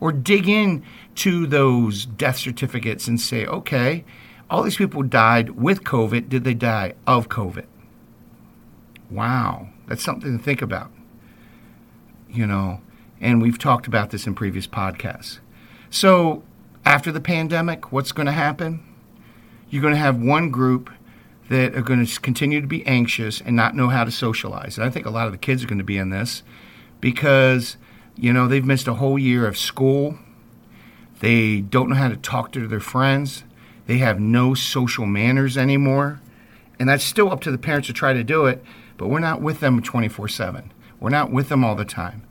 Or 0.00 0.12
dig 0.12 0.48
in 0.48 0.84
to 1.16 1.46
those 1.46 2.06
death 2.06 2.36
certificates 2.36 3.08
and 3.08 3.20
say, 3.20 3.46
okay, 3.46 4.04
all 4.50 4.62
these 4.62 4.76
people 4.76 5.02
died 5.02 5.50
with 5.50 5.84
COVID. 5.84 6.28
Did 6.28 6.44
they 6.44 6.54
die 6.54 6.94
of 7.06 7.28
COVID? 7.28 7.66
Wow, 9.10 9.68
that's 9.86 10.04
something 10.04 10.38
to 10.38 10.44
think 10.44 10.62
about. 10.62 10.90
You 12.28 12.46
know, 12.46 12.80
and 13.20 13.42
we've 13.42 13.58
talked 13.58 13.86
about 13.86 14.10
this 14.10 14.26
in 14.26 14.34
previous 14.34 14.66
podcasts. 14.66 15.38
So, 15.90 16.42
after 16.84 17.12
the 17.12 17.20
pandemic, 17.20 17.92
what's 17.92 18.12
going 18.12 18.26
to 18.26 18.32
happen? 18.32 18.82
You're 19.70 19.82
going 19.82 19.94
to 19.94 20.00
have 20.00 20.20
one 20.20 20.50
group 20.50 20.90
that 21.48 21.74
are 21.74 21.82
going 21.82 22.04
to 22.04 22.20
continue 22.20 22.60
to 22.60 22.66
be 22.66 22.86
anxious 22.86 23.40
and 23.40 23.56
not 23.56 23.74
know 23.74 23.88
how 23.88 24.04
to 24.04 24.10
socialize. 24.10 24.76
And 24.78 24.86
I 24.86 24.90
think 24.90 25.06
a 25.06 25.10
lot 25.10 25.26
of 25.26 25.32
the 25.32 25.38
kids 25.38 25.64
are 25.64 25.66
going 25.66 25.78
to 25.78 25.84
be 25.84 25.98
in 25.98 26.10
this 26.10 26.42
because 27.00 27.76
You 28.20 28.32
know, 28.32 28.48
they've 28.48 28.64
missed 28.64 28.88
a 28.88 28.94
whole 28.94 29.16
year 29.16 29.46
of 29.46 29.56
school. 29.56 30.18
They 31.20 31.60
don't 31.60 31.88
know 31.88 31.94
how 31.94 32.08
to 32.08 32.16
talk 32.16 32.50
to 32.52 32.66
their 32.66 32.80
friends. 32.80 33.44
They 33.86 33.98
have 33.98 34.18
no 34.18 34.54
social 34.54 35.06
manners 35.06 35.56
anymore. 35.56 36.20
And 36.80 36.88
that's 36.88 37.04
still 37.04 37.30
up 37.30 37.40
to 37.42 37.52
the 37.52 37.58
parents 37.58 37.86
to 37.86 37.92
try 37.92 38.12
to 38.12 38.24
do 38.24 38.46
it, 38.46 38.62
but 38.96 39.06
we're 39.06 39.20
not 39.20 39.40
with 39.40 39.60
them 39.60 39.80
24 39.80 40.28
7. 40.28 40.72
We're 40.98 41.10
not 41.10 41.30
with 41.30 41.48
them 41.48 41.64
all 41.64 41.76
the 41.76 41.84
time. 41.84 42.24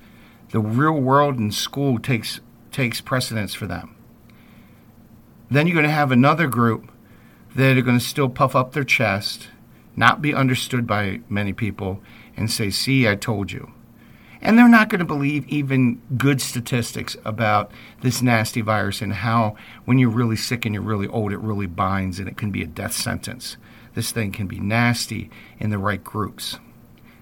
The 0.51 0.59
real 0.59 0.93
world 0.93 1.37
in 1.37 1.51
school 1.51 1.99
takes, 1.99 2.39
takes 2.71 3.01
precedence 3.01 3.53
for 3.53 3.67
them. 3.67 3.95
Then 5.49 5.67
you're 5.67 5.75
going 5.75 5.85
to 5.85 5.91
have 5.91 6.11
another 6.11 6.47
group 6.47 6.91
that 7.55 7.77
are 7.77 7.81
going 7.81 7.99
to 7.99 8.05
still 8.05 8.29
puff 8.29 8.55
up 8.55 8.73
their 8.73 8.83
chest, 8.83 9.49
not 9.95 10.21
be 10.21 10.33
understood 10.33 10.85
by 10.85 11.21
many 11.29 11.53
people, 11.53 12.01
and 12.35 12.51
say, 12.51 12.69
See, 12.69 13.07
I 13.07 13.15
told 13.15 13.51
you. 13.51 13.71
And 14.41 14.57
they're 14.57 14.69
not 14.69 14.89
going 14.89 14.99
to 14.99 15.05
believe 15.05 15.47
even 15.47 16.01
good 16.15 16.39
statistics 16.41 17.17
about 17.25 17.71
this 18.01 18.21
nasty 18.21 18.61
virus 18.61 19.01
and 19.01 19.11
how, 19.11 19.55
when 19.85 19.97
you're 19.97 20.09
really 20.09 20.35
sick 20.35 20.65
and 20.65 20.75
you're 20.75 20.83
really 20.83 21.07
old, 21.07 21.33
it 21.33 21.39
really 21.39 21.65
binds 21.65 22.19
and 22.19 22.27
it 22.27 22.37
can 22.37 22.51
be 22.51 22.61
a 22.61 22.67
death 22.67 22.93
sentence. 22.93 23.57
This 23.95 24.11
thing 24.11 24.31
can 24.31 24.45
be 24.45 24.59
nasty 24.59 25.31
in 25.59 25.71
the 25.71 25.79
right 25.79 26.03
groups. 26.03 26.59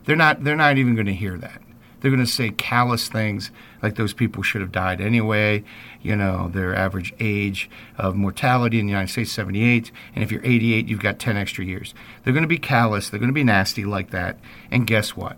They're 0.04 0.18
not, 0.18 0.44
they're 0.44 0.58
not 0.58 0.78
even 0.78 0.94
going 0.94 1.08
to 1.08 1.14
hear 1.14 1.38
that. 1.38 1.62
They're 2.00 2.12
going 2.12 2.26
to 2.26 2.32
say 2.32 2.50
callous 2.52 3.08
things 3.08 3.52
like 3.82 3.96
those 3.96 4.14
people 4.14 4.44
should 4.44 4.62
have 4.62 4.72
died 4.72 5.02
anyway. 5.02 5.64
You 6.02 6.16
know, 6.16 6.50
their 6.50 6.76
average 6.76 7.14
age 7.20 7.70
of 7.98 8.16
mortality 8.16 8.80
in 8.80 8.86
the 8.86 8.92
United 8.92 9.12
States 9.12 9.30
is 9.30 9.36
78, 9.36 9.92
and 10.14 10.24
if 10.24 10.32
you're 10.32 10.46
88, 10.46 10.88
you've 10.88 11.00
got 11.00 11.20
10 11.20 11.38
extra 11.38 11.66
years. 11.66 11.94
They're 12.24 12.34
going 12.34 12.44
to 12.44 12.48
be 12.48 12.58
callous. 12.58 13.10
They're 13.10 13.20
going 13.20 13.30
to 13.30 13.34
be 13.34 13.44
nasty 13.44 13.86
like 13.86 14.12
that. 14.12 14.40
And 14.70 14.86
guess 14.86 15.16
what? 15.16 15.38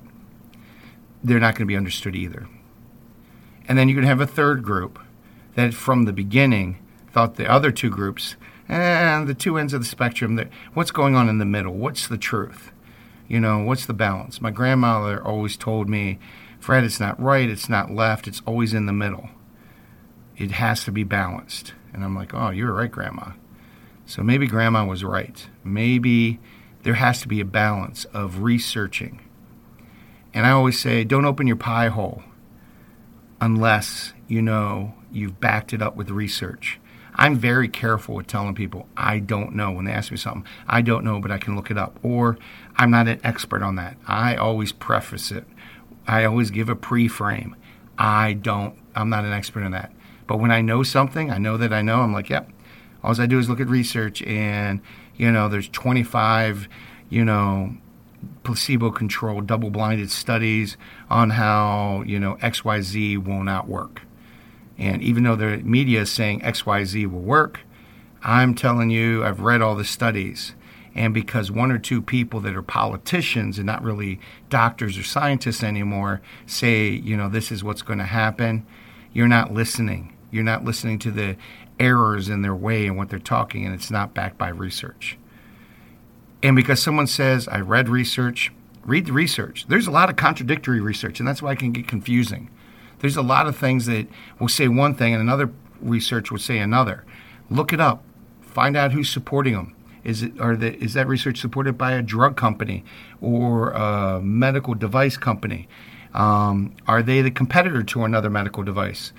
they're 1.24 1.40
not 1.40 1.56
going 1.56 1.66
to 1.66 1.72
be 1.72 1.76
understood 1.76 2.16
either. 2.16 2.48
And 3.68 3.78
then 3.78 3.90
you're 3.90 3.96
going 3.96 4.06
to 4.06 4.10
have 4.10 4.22
a 4.22 4.28
third 4.28 4.64
group 4.64 5.00
that 5.56 5.74
from 5.74 6.06
the 6.06 6.14
beginning 6.14 6.78
thought 7.12 7.36
the 7.36 7.50
other 7.50 7.72
two 7.72 7.90
groups, 7.90 8.36
and 8.70 9.24
eh, 9.24 9.26
the 9.26 9.34
two 9.34 9.58
ends 9.58 9.74
of 9.74 9.82
the 9.82 9.88
spectrum, 9.88 10.36
that 10.36 10.50
what's 10.74 10.92
going 10.92 11.16
on 11.16 11.30
in 11.30 11.38
the 11.38 11.46
middle? 11.46 11.74
What's 11.74 12.08
the 12.08 12.18
truth? 12.18 12.72
You 13.28 13.40
know, 13.40 13.60
what's 13.60 13.86
the 13.86 13.94
balance? 13.94 14.40
My 14.40 14.52
grandmother 14.52 15.22
always 15.24 15.58
told 15.58 15.90
me, 15.90 16.20
Fred, 16.60 16.84
it's 16.84 17.00
not 17.00 17.22
right, 17.22 17.50
it's 17.50 17.70
not 17.70 17.92
left, 17.92 18.28
it's 18.28 18.42
always 18.46 18.74
in 18.74 18.86
the 18.86 18.94
middle. 18.94 19.30
It 20.38 20.52
has 20.52 20.84
to 20.84 20.92
be 20.92 21.04
balanced. 21.04 21.74
And 21.94 22.04
I'm 22.04 22.16
like, 22.16 22.34
oh, 22.34 22.50
you're 22.50 22.74
right, 22.74 22.92
Grandma. 22.92 23.32
So 24.06 24.24
maybe 24.24 24.48
Grandma 24.48 24.86
was 24.86 25.04
right. 25.04 25.48
Maybe 25.64 26.40
there 26.84 26.96
has 26.96 27.22
to 27.22 27.28
be 27.28 27.40
a 27.40 27.46
balance 27.46 28.06
of 28.06 28.42
researching 28.42 29.22
and 30.38 30.46
I 30.46 30.52
always 30.52 30.80
say, 30.80 31.04
don't 31.04 31.26
open 31.26 31.48
your 31.48 31.56
pie 31.56 31.88
hole 31.88 32.22
unless 33.42 34.14
you 34.28 34.40
know 34.40 34.94
you've 35.12 35.40
backed 35.40 35.74
it 35.74 35.82
up 35.82 35.96
with 35.96 36.12
research. 36.12 36.80
I'm 37.16 37.36
very 37.36 37.68
careful 37.68 38.14
with 38.14 38.28
telling 38.28 38.54
people 38.54 38.88
I 38.96 39.18
don't 39.18 39.56
know 39.56 39.72
when 39.72 39.86
they 39.86 39.92
ask 39.92 40.12
me 40.12 40.18
something. 40.18 40.46
I 40.68 40.84
don't 40.84 41.04
know, 41.04 41.20
but 41.20 41.32
I 41.32 41.40
can 41.40 41.56
look 41.56 41.72
it 41.72 41.78
up. 41.80 41.98
Or 42.04 42.38
I'm 42.76 42.92
not 42.92 43.08
an 43.08 43.20
expert 43.24 43.64
on 43.64 43.78
that. 43.78 43.98
I 44.06 44.36
always 44.36 44.72
preface 44.72 45.32
it. 45.32 45.48
I 46.08 46.24
always 46.24 46.50
give 46.52 46.70
a 46.70 46.76
pre-frame. 46.76 47.56
I 47.98 48.34
don't. 48.34 48.76
I'm 48.96 49.10
not 49.10 49.26
an 49.26 49.34
expert 49.34 49.62
in 49.62 49.72
that. 49.72 49.92
But 50.26 50.38
when 50.38 50.52
I 50.52 50.62
know 50.62 50.84
something, 50.84 51.32
I 51.32 51.38
know 51.38 51.58
that 51.58 51.74
I 51.74 51.82
know. 51.82 52.02
I'm 52.02 52.14
like, 52.14 52.30
yep. 52.30 52.50
All 53.04 53.20
I 53.20 53.26
do 53.26 53.40
is 53.40 53.50
look 53.50 53.60
at 53.60 53.68
research, 53.68 54.22
and 54.24 54.82
you 55.16 55.32
know, 55.32 55.50
there's 55.50 55.70
25, 55.70 56.68
you 57.10 57.24
know, 57.24 57.76
placebo 58.44 58.92
controlled 58.92 59.48
double 59.48 59.70
blinded 59.70 60.10
studies 60.10 60.78
on 61.10 61.32
how 61.32 62.04
you 62.06 62.20
know 62.20 62.36
xyz 62.42 63.24
will 63.24 63.44
not 63.44 63.68
work 63.68 64.02
and 64.78 65.02
even 65.02 65.24
though 65.24 65.36
the 65.36 65.58
media 65.58 66.02
is 66.02 66.12
saying 66.12 66.40
xyz 66.42 67.06
will 67.06 67.20
work 67.20 67.60
i'm 68.24 68.56
telling 68.56 68.90
you 68.90 69.24
i've 69.24 69.42
read 69.42 69.62
all 69.62 69.76
the 69.76 69.86
studies 69.86 70.56
and 70.98 71.14
because 71.14 71.52
one 71.52 71.72
or 71.72 71.78
two 71.78 72.02
people 72.02 72.40
that 72.42 72.56
are 72.56 72.62
politicians 72.62 73.58
and 73.58 73.66
not 73.66 73.84
really 73.84 74.20
doctors 74.50 74.98
or 74.98 75.04
scientists 75.04 75.64
anymore 75.64 76.22
say 76.46 76.90
you 76.90 77.16
know 77.16 77.30
this 77.30 77.52
is 77.52 77.64
what's 77.64 77.82
going 77.82 78.00
to 78.00 78.06
happen 78.06 78.66
you're 79.14 79.28
not 79.28 79.54
listening 79.54 80.16
you're 80.32 80.44
not 80.44 80.66
listening 80.66 81.00
to 81.00 81.12
the 81.12 81.38
errors 81.80 82.28
in 82.28 82.42
their 82.42 82.56
way 82.56 82.88
and 82.88 82.98
what 82.98 83.10
they're 83.10 83.20
talking 83.20 83.66
and 83.66 83.74
it's 83.74 83.92
not 83.92 84.14
backed 84.14 84.38
by 84.38 84.50
research 84.50 85.18
and 86.44 86.56
because 86.56 86.82
someone 86.82 87.08
says, 87.08 87.48
I 87.48 87.60
read 87.60 87.90
research, 87.90 88.52
read 88.86 89.06
the 89.06 89.14
research. 89.14 89.66
There's 89.68 89.88
a 89.88 89.92
lot 89.92 90.10
of 90.10 90.16
contradictory 90.16 90.80
research, 90.80 91.20
and 91.20 91.28
that's 91.28 91.42
why 91.42 91.54
it 91.54 91.60
can 91.60 91.72
get 91.72 91.88
confusing. 91.88 92.50
There's 93.00 93.18
a 93.18 93.22
lot 93.22 93.48
of 93.48 93.58
things 93.58 93.86
that 93.88 94.08
will 94.40 94.48
say 94.48 94.68
one 94.68 94.96
thing 94.96 95.14
and 95.14 95.22
another 95.22 95.52
research 95.82 96.32
will 96.32 96.40
say 96.40 96.58
another. 96.58 97.06
Look 97.50 97.74
it 97.74 97.80
up. 97.80 98.04
Find 98.42 98.76
out 98.76 98.92
who's 98.92 99.10
supporting 99.10 99.54
them. 99.54 99.76
Is 100.08 100.24
it 100.24 100.40
are 100.40 100.56
the, 100.56 100.76
is 100.84 100.94
that 100.94 101.08
research 101.08 101.38
supported 101.40 101.78
by 101.78 101.92
a 101.92 102.02
drug 102.02 102.36
company 102.36 102.84
or 103.22 103.72
a 103.72 104.20
medical 104.22 104.74
device 104.74 105.18
company? 105.18 105.68
Um, 106.14 106.76
are 106.88 107.04
they 107.04 107.22
the 107.22 107.30
competitor 107.30 107.84
to 107.84 108.04
another 108.04 108.30
medical 108.30 108.64
device? 108.64 109.14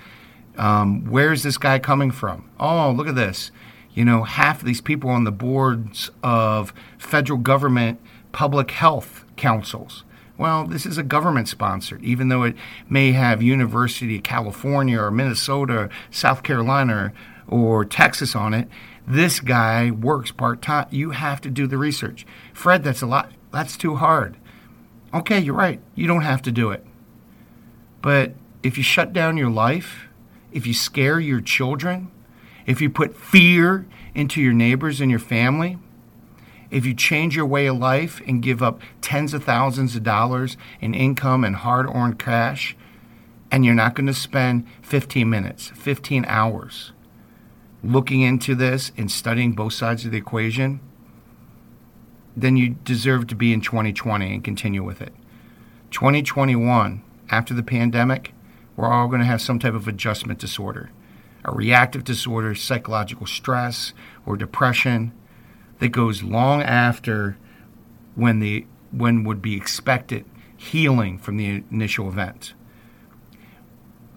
Um, 0.57 1.05
where's 1.05 1.43
this 1.43 1.57
guy 1.57 1.79
coming 1.79 2.11
from? 2.11 2.49
Oh, 2.59 2.91
look 2.91 3.07
at 3.07 3.15
this 3.15 3.51
you 3.93 4.05
know, 4.05 4.23
half 4.23 4.59
of 4.59 4.65
these 4.65 4.81
people 4.81 5.09
on 5.09 5.23
the 5.23 5.31
boards 5.31 6.11
of 6.23 6.73
federal 6.97 7.39
government 7.39 7.99
public 8.31 8.71
health 8.71 9.25
councils. 9.35 10.03
Well, 10.37 10.65
this 10.65 10.85
is 10.85 10.97
a 10.97 11.03
government 11.03 11.49
sponsored, 11.49 12.01
even 12.03 12.29
though 12.29 12.43
it 12.43 12.55
may 12.87 13.11
have 13.11 13.41
University 13.41 14.15
of 14.15 14.23
California 14.23 14.97
or 14.97 15.11
Minnesota, 15.11 15.73
or 15.73 15.89
South 16.11 16.43
Carolina, 16.43 17.11
or 17.49 17.83
Texas 17.83 18.35
on 18.35 18.53
it. 18.53 18.67
This 19.07 19.39
guy 19.39 19.91
works 19.91 20.31
part 20.31 20.61
time. 20.61 20.87
You 20.91 21.11
have 21.11 21.41
to 21.41 21.49
do 21.49 21.67
the 21.67 21.77
research. 21.77 22.25
Fred, 22.53 22.83
that's 22.83 23.01
a 23.01 23.07
lot. 23.07 23.31
That's 23.51 23.75
too 23.75 23.95
hard. 23.95 24.37
Okay, 25.13 25.39
you're 25.39 25.55
right. 25.55 25.81
You 25.95 26.07
don't 26.07 26.21
have 26.21 26.43
to 26.43 26.51
do 26.51 26.69
it. 26.69 26.85
But 28.01 28.33
if 28.61 28.77
you 28.77 28.83
shut 28.83 29.11
down 29.11 29.37
your 29.37 29.49
life, 29.49 30.07
if 30.51 30.67
you 30.67 30.73
scare 30.73 31.19
your 31.19 31.41
children, 31.41 32.11
if 32.65 32.81
you 32.81 32.89
put 32.89 33.17
fear 33.17 33.87
into 34.13 34.41
your 34.41 34.53
neighbors 34.53 35.01
and 35.01 35.09
your 35.09 35.19
family, 35.19 35.79
if 36.69 36.85
you 36.85 36.93
change 36.93 37.35
your 37.35 37.47
way 37.47 37.65
of 37.65 37.77
life 37.77 38.21
and 38.27 38.43
give 38.43 38.61
up 38.61 38.79
tens 39.01 39.33
of 39.33 39.43
thousands 39.43 39.95
of 39.95 40.03
dollars 40.03 40.55
in 40.79 40.93
income 40.93 41.43
and 41.43 41.55
hard 41.55 41.87
earned 41.87 42.19
cash, 42.19 42.77
and 43.51 43.65
you're 43.65 43.73
not 43.73 43.95
going 43.95 44.05
to 44.05 44.13
spend 44.13 44.67
15 44.83 45.27
minutes, 45.27 45.69
15 45.69 46.25
hours 46.27 46.91
looking 47.83 48.21
into 48.21 48.55
this 48.55 48.91
and 48.97 49.11
studying 49.11 49.53
both 49.53 49.73
sides 49.73 50.05
of 50.05 50.11
the 50.11 50.17
equation, 50.17 50.79
then 52.35 52.57
you 52.57 52.69
deserve 52.69 53.27
to 53.27 53.35
be 53.35 53.53
in 53.53 53.61
2020 53.61 54.33
and 54.33 54.43
continue 54.43 54.83
with 54.83 55.01
it. 55.01 55.13
2021, 55.91 57.01
after 57.29 57.53
the 57.53 57.63
pandemic, 57.63 58.33
we're 58.75 58.91
all 58.91 59.07
going 59.07 59.19
to 59.19 59.25
have 59.25 59.41
some 59.41 59.59
type 59.59 59.73
of 59.73 59.87
adjustment 59.87 60.39
disorder 60.39 60.89
a 61.45 61.51
reactive 61.51 62.03
disorder, 62.03 62.53
psychological 62.53 63.25
stress, 63.25 63.93
or 64.25 64.35
depression 64.35 65.13
that 65.79 65.89
goes 65.89 66.21
long 66.23 66.61
after 66.61 67.37
when 68.15 68.39
the 68.39 68.65
when 68.91 69.23
would 69.23 69.41
be 69.41 69.55
expected 69.55 70.25
healing 70.57 71.17
from 71.17 71.37
the 71.37 71.63
initial 71.71 72.09
event. 72.09 72.53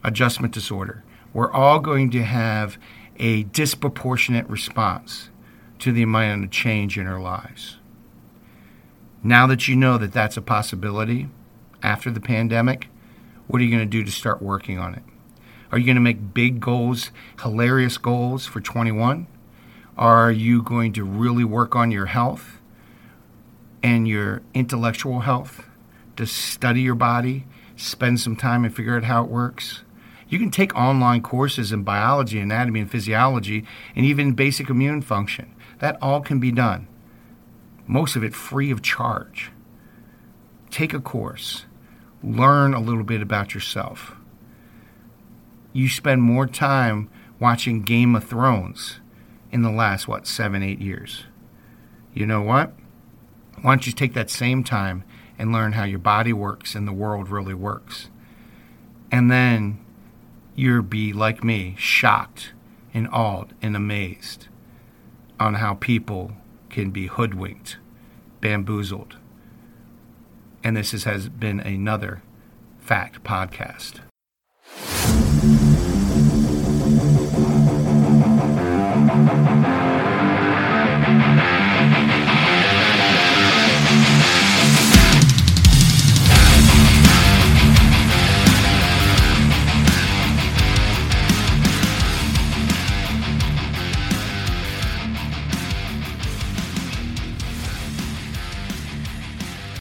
Adjustment 0.03 0.53
disorder. 0.53 1.05
We're 1.33 1.53
all 1.53 1.79
going 1.79 2.11
to 2.11 2.25
have 2.25 2.77
a 3.22 3.44
disproportionate 3.44 4.48
response 4.48 5.30
to 5.78 5.92
the 5.92 6.02
amount 6.02 6.42
of 6.42 6.50
change 6.50 6.98
in 6.98 7.06
our 7.06 7.20
lives. 7.20 7.76
Now 9.22 9.46
that 9.46 9.68
you 9.68 9.76
know 9.76 9.96
that 9.96 10.12
that's 10.12 10.37
a 10.37 10.42
possibility 10.42 11.28
after 11.85 12.11
the 12.11 12.20
pandemic, 12.20 12.88
what 13.46 13.61
are 13.61 13.64
you 13.64 13.70
going 13.70 13.88
to 13.88 13.98
do 13.98 14.02
to 14.02 14.11
start 14.11 14.42
working 14.42 14.76
on 14.80 14.94
it? 14.94 15.04
Are 15.70 15.78
you 15.78 15.87
going 15.87 15.94
to 15.94 16.02
make 16.02 16.35
big 16.35 16.58
goals, 16.58 17.12
hilarious 17.42 17.96
goals 17.96 18.44
for 18.44 18.61
21? 18.61 19.28
Are 19.96 20.32
you 20.32 20.61
going 20.61 20.92
to 20.94 21.04
really 21.04 21.44
work 21.44 21.76
on 21.76 21.92
your 21.92 22.06
health 22.06 22.58
and 23.85 24.08
your 24.08 24.42
intellectual 24.52 25.20
health 25.20 25.66
to 26.16 26.26
study 26.26 26.80
your 26.80 26.96
body, 26.96 27.46
spend 27.76 28.18
some 28.18 28.35
time 28.35 28.64
and 28.64 28.74
figure 28.74 28.96
out 28.96 29.04
how 29.04 29.22
it 29.22 29.30
works? 29.30 29.85
You 30.32 30.38
can 30.38 30.50
take 30.50 30.74
online 30.74 31.20
courses 31.20 31.70
in 31.70 31.82
biology, 31.82 32.40
anatomy, 32.40 32.80
and 32.80 32.90
physiology, 32.90 33.64
and 33.94 34.06
even 34.06 34.32
basic 34.32 34.70
immune 34.70 35.02
function. 35.02 35.54
That 35.78 35.98
all 36.00 36.22
can 36.22 36.40
be 36.40 36.50
done. 36.50 36.88
Most 37.86 38.16
of 38.16 38.24
it 38.24 38.34
free 38.34 38.70
of 38.70 38.80
charge. 38.80 39.52
Take 40.70 40.94
a 40.94 41.00
course, 41.00 41.66
learn 42.22 42.72
a 42.72 42.80
little 42.80 43.04
bit 43.04 43.20
about 43.20 43.52
yourself 43.52 44.16
you 45.72 45.88
spend 45.88 46.22
more 46.22 46.46
time 46.46 47.08
watching 47.38 47.82
Game 47.82 48.14
of 48.14 48.24
Thrones 48.24 49.00
in 49.50 49.62
the 49.62 49.70
last, 49.70 50.06
what, 50.06 50.26
seven, 50.26 50.62
eight 50.62 50.80
years. 50.80 51.24
You 52.14 52.26
know 52.26 52.42
what? 52.42 52.72
Why 53.62 53.72
don't 53.72 53.86
you 53.86 53.92
take 53.92 54.14
that 54.14 54.30
same 54.30 54.64
time 54.64 55.04
and 55.38 55.52
learn 55.52 55.72
how 55.72 55.84
your 55.84 55.98
body 55.98 56.32
works 56.32 56.74
and 56.74 56.86
the 56.86 56.92
world 56.92 57.28
really 57.28 57.54
works? 57.54 58.10
And 59.10 59.30
then 59.30 59.78
you'll 60.54 60.82
be 60.82 61.12
like 61.12 61.42
me, 61.42 61.74
shocked 61.78 62.52
and 62.94 63.08
awed 63.12 63.54
and 63.62 63.76
amazed 63.76 64.48
on 65.40 65.54
how 65.54 65.74
people 65.74 66.32
can 66.70 66.90
be 66.90 67.06
hoodwinked, 67.06 67.78
bamboozled. 68.40 69.16
And 70.64 70.76
this 70.76 70.94
is, 70.94 71.04
has 71.04 71.28
been 71.28 71.60
another 71.60 72.22
Fact 72.80 73.24
Podcast. 73.24 74.00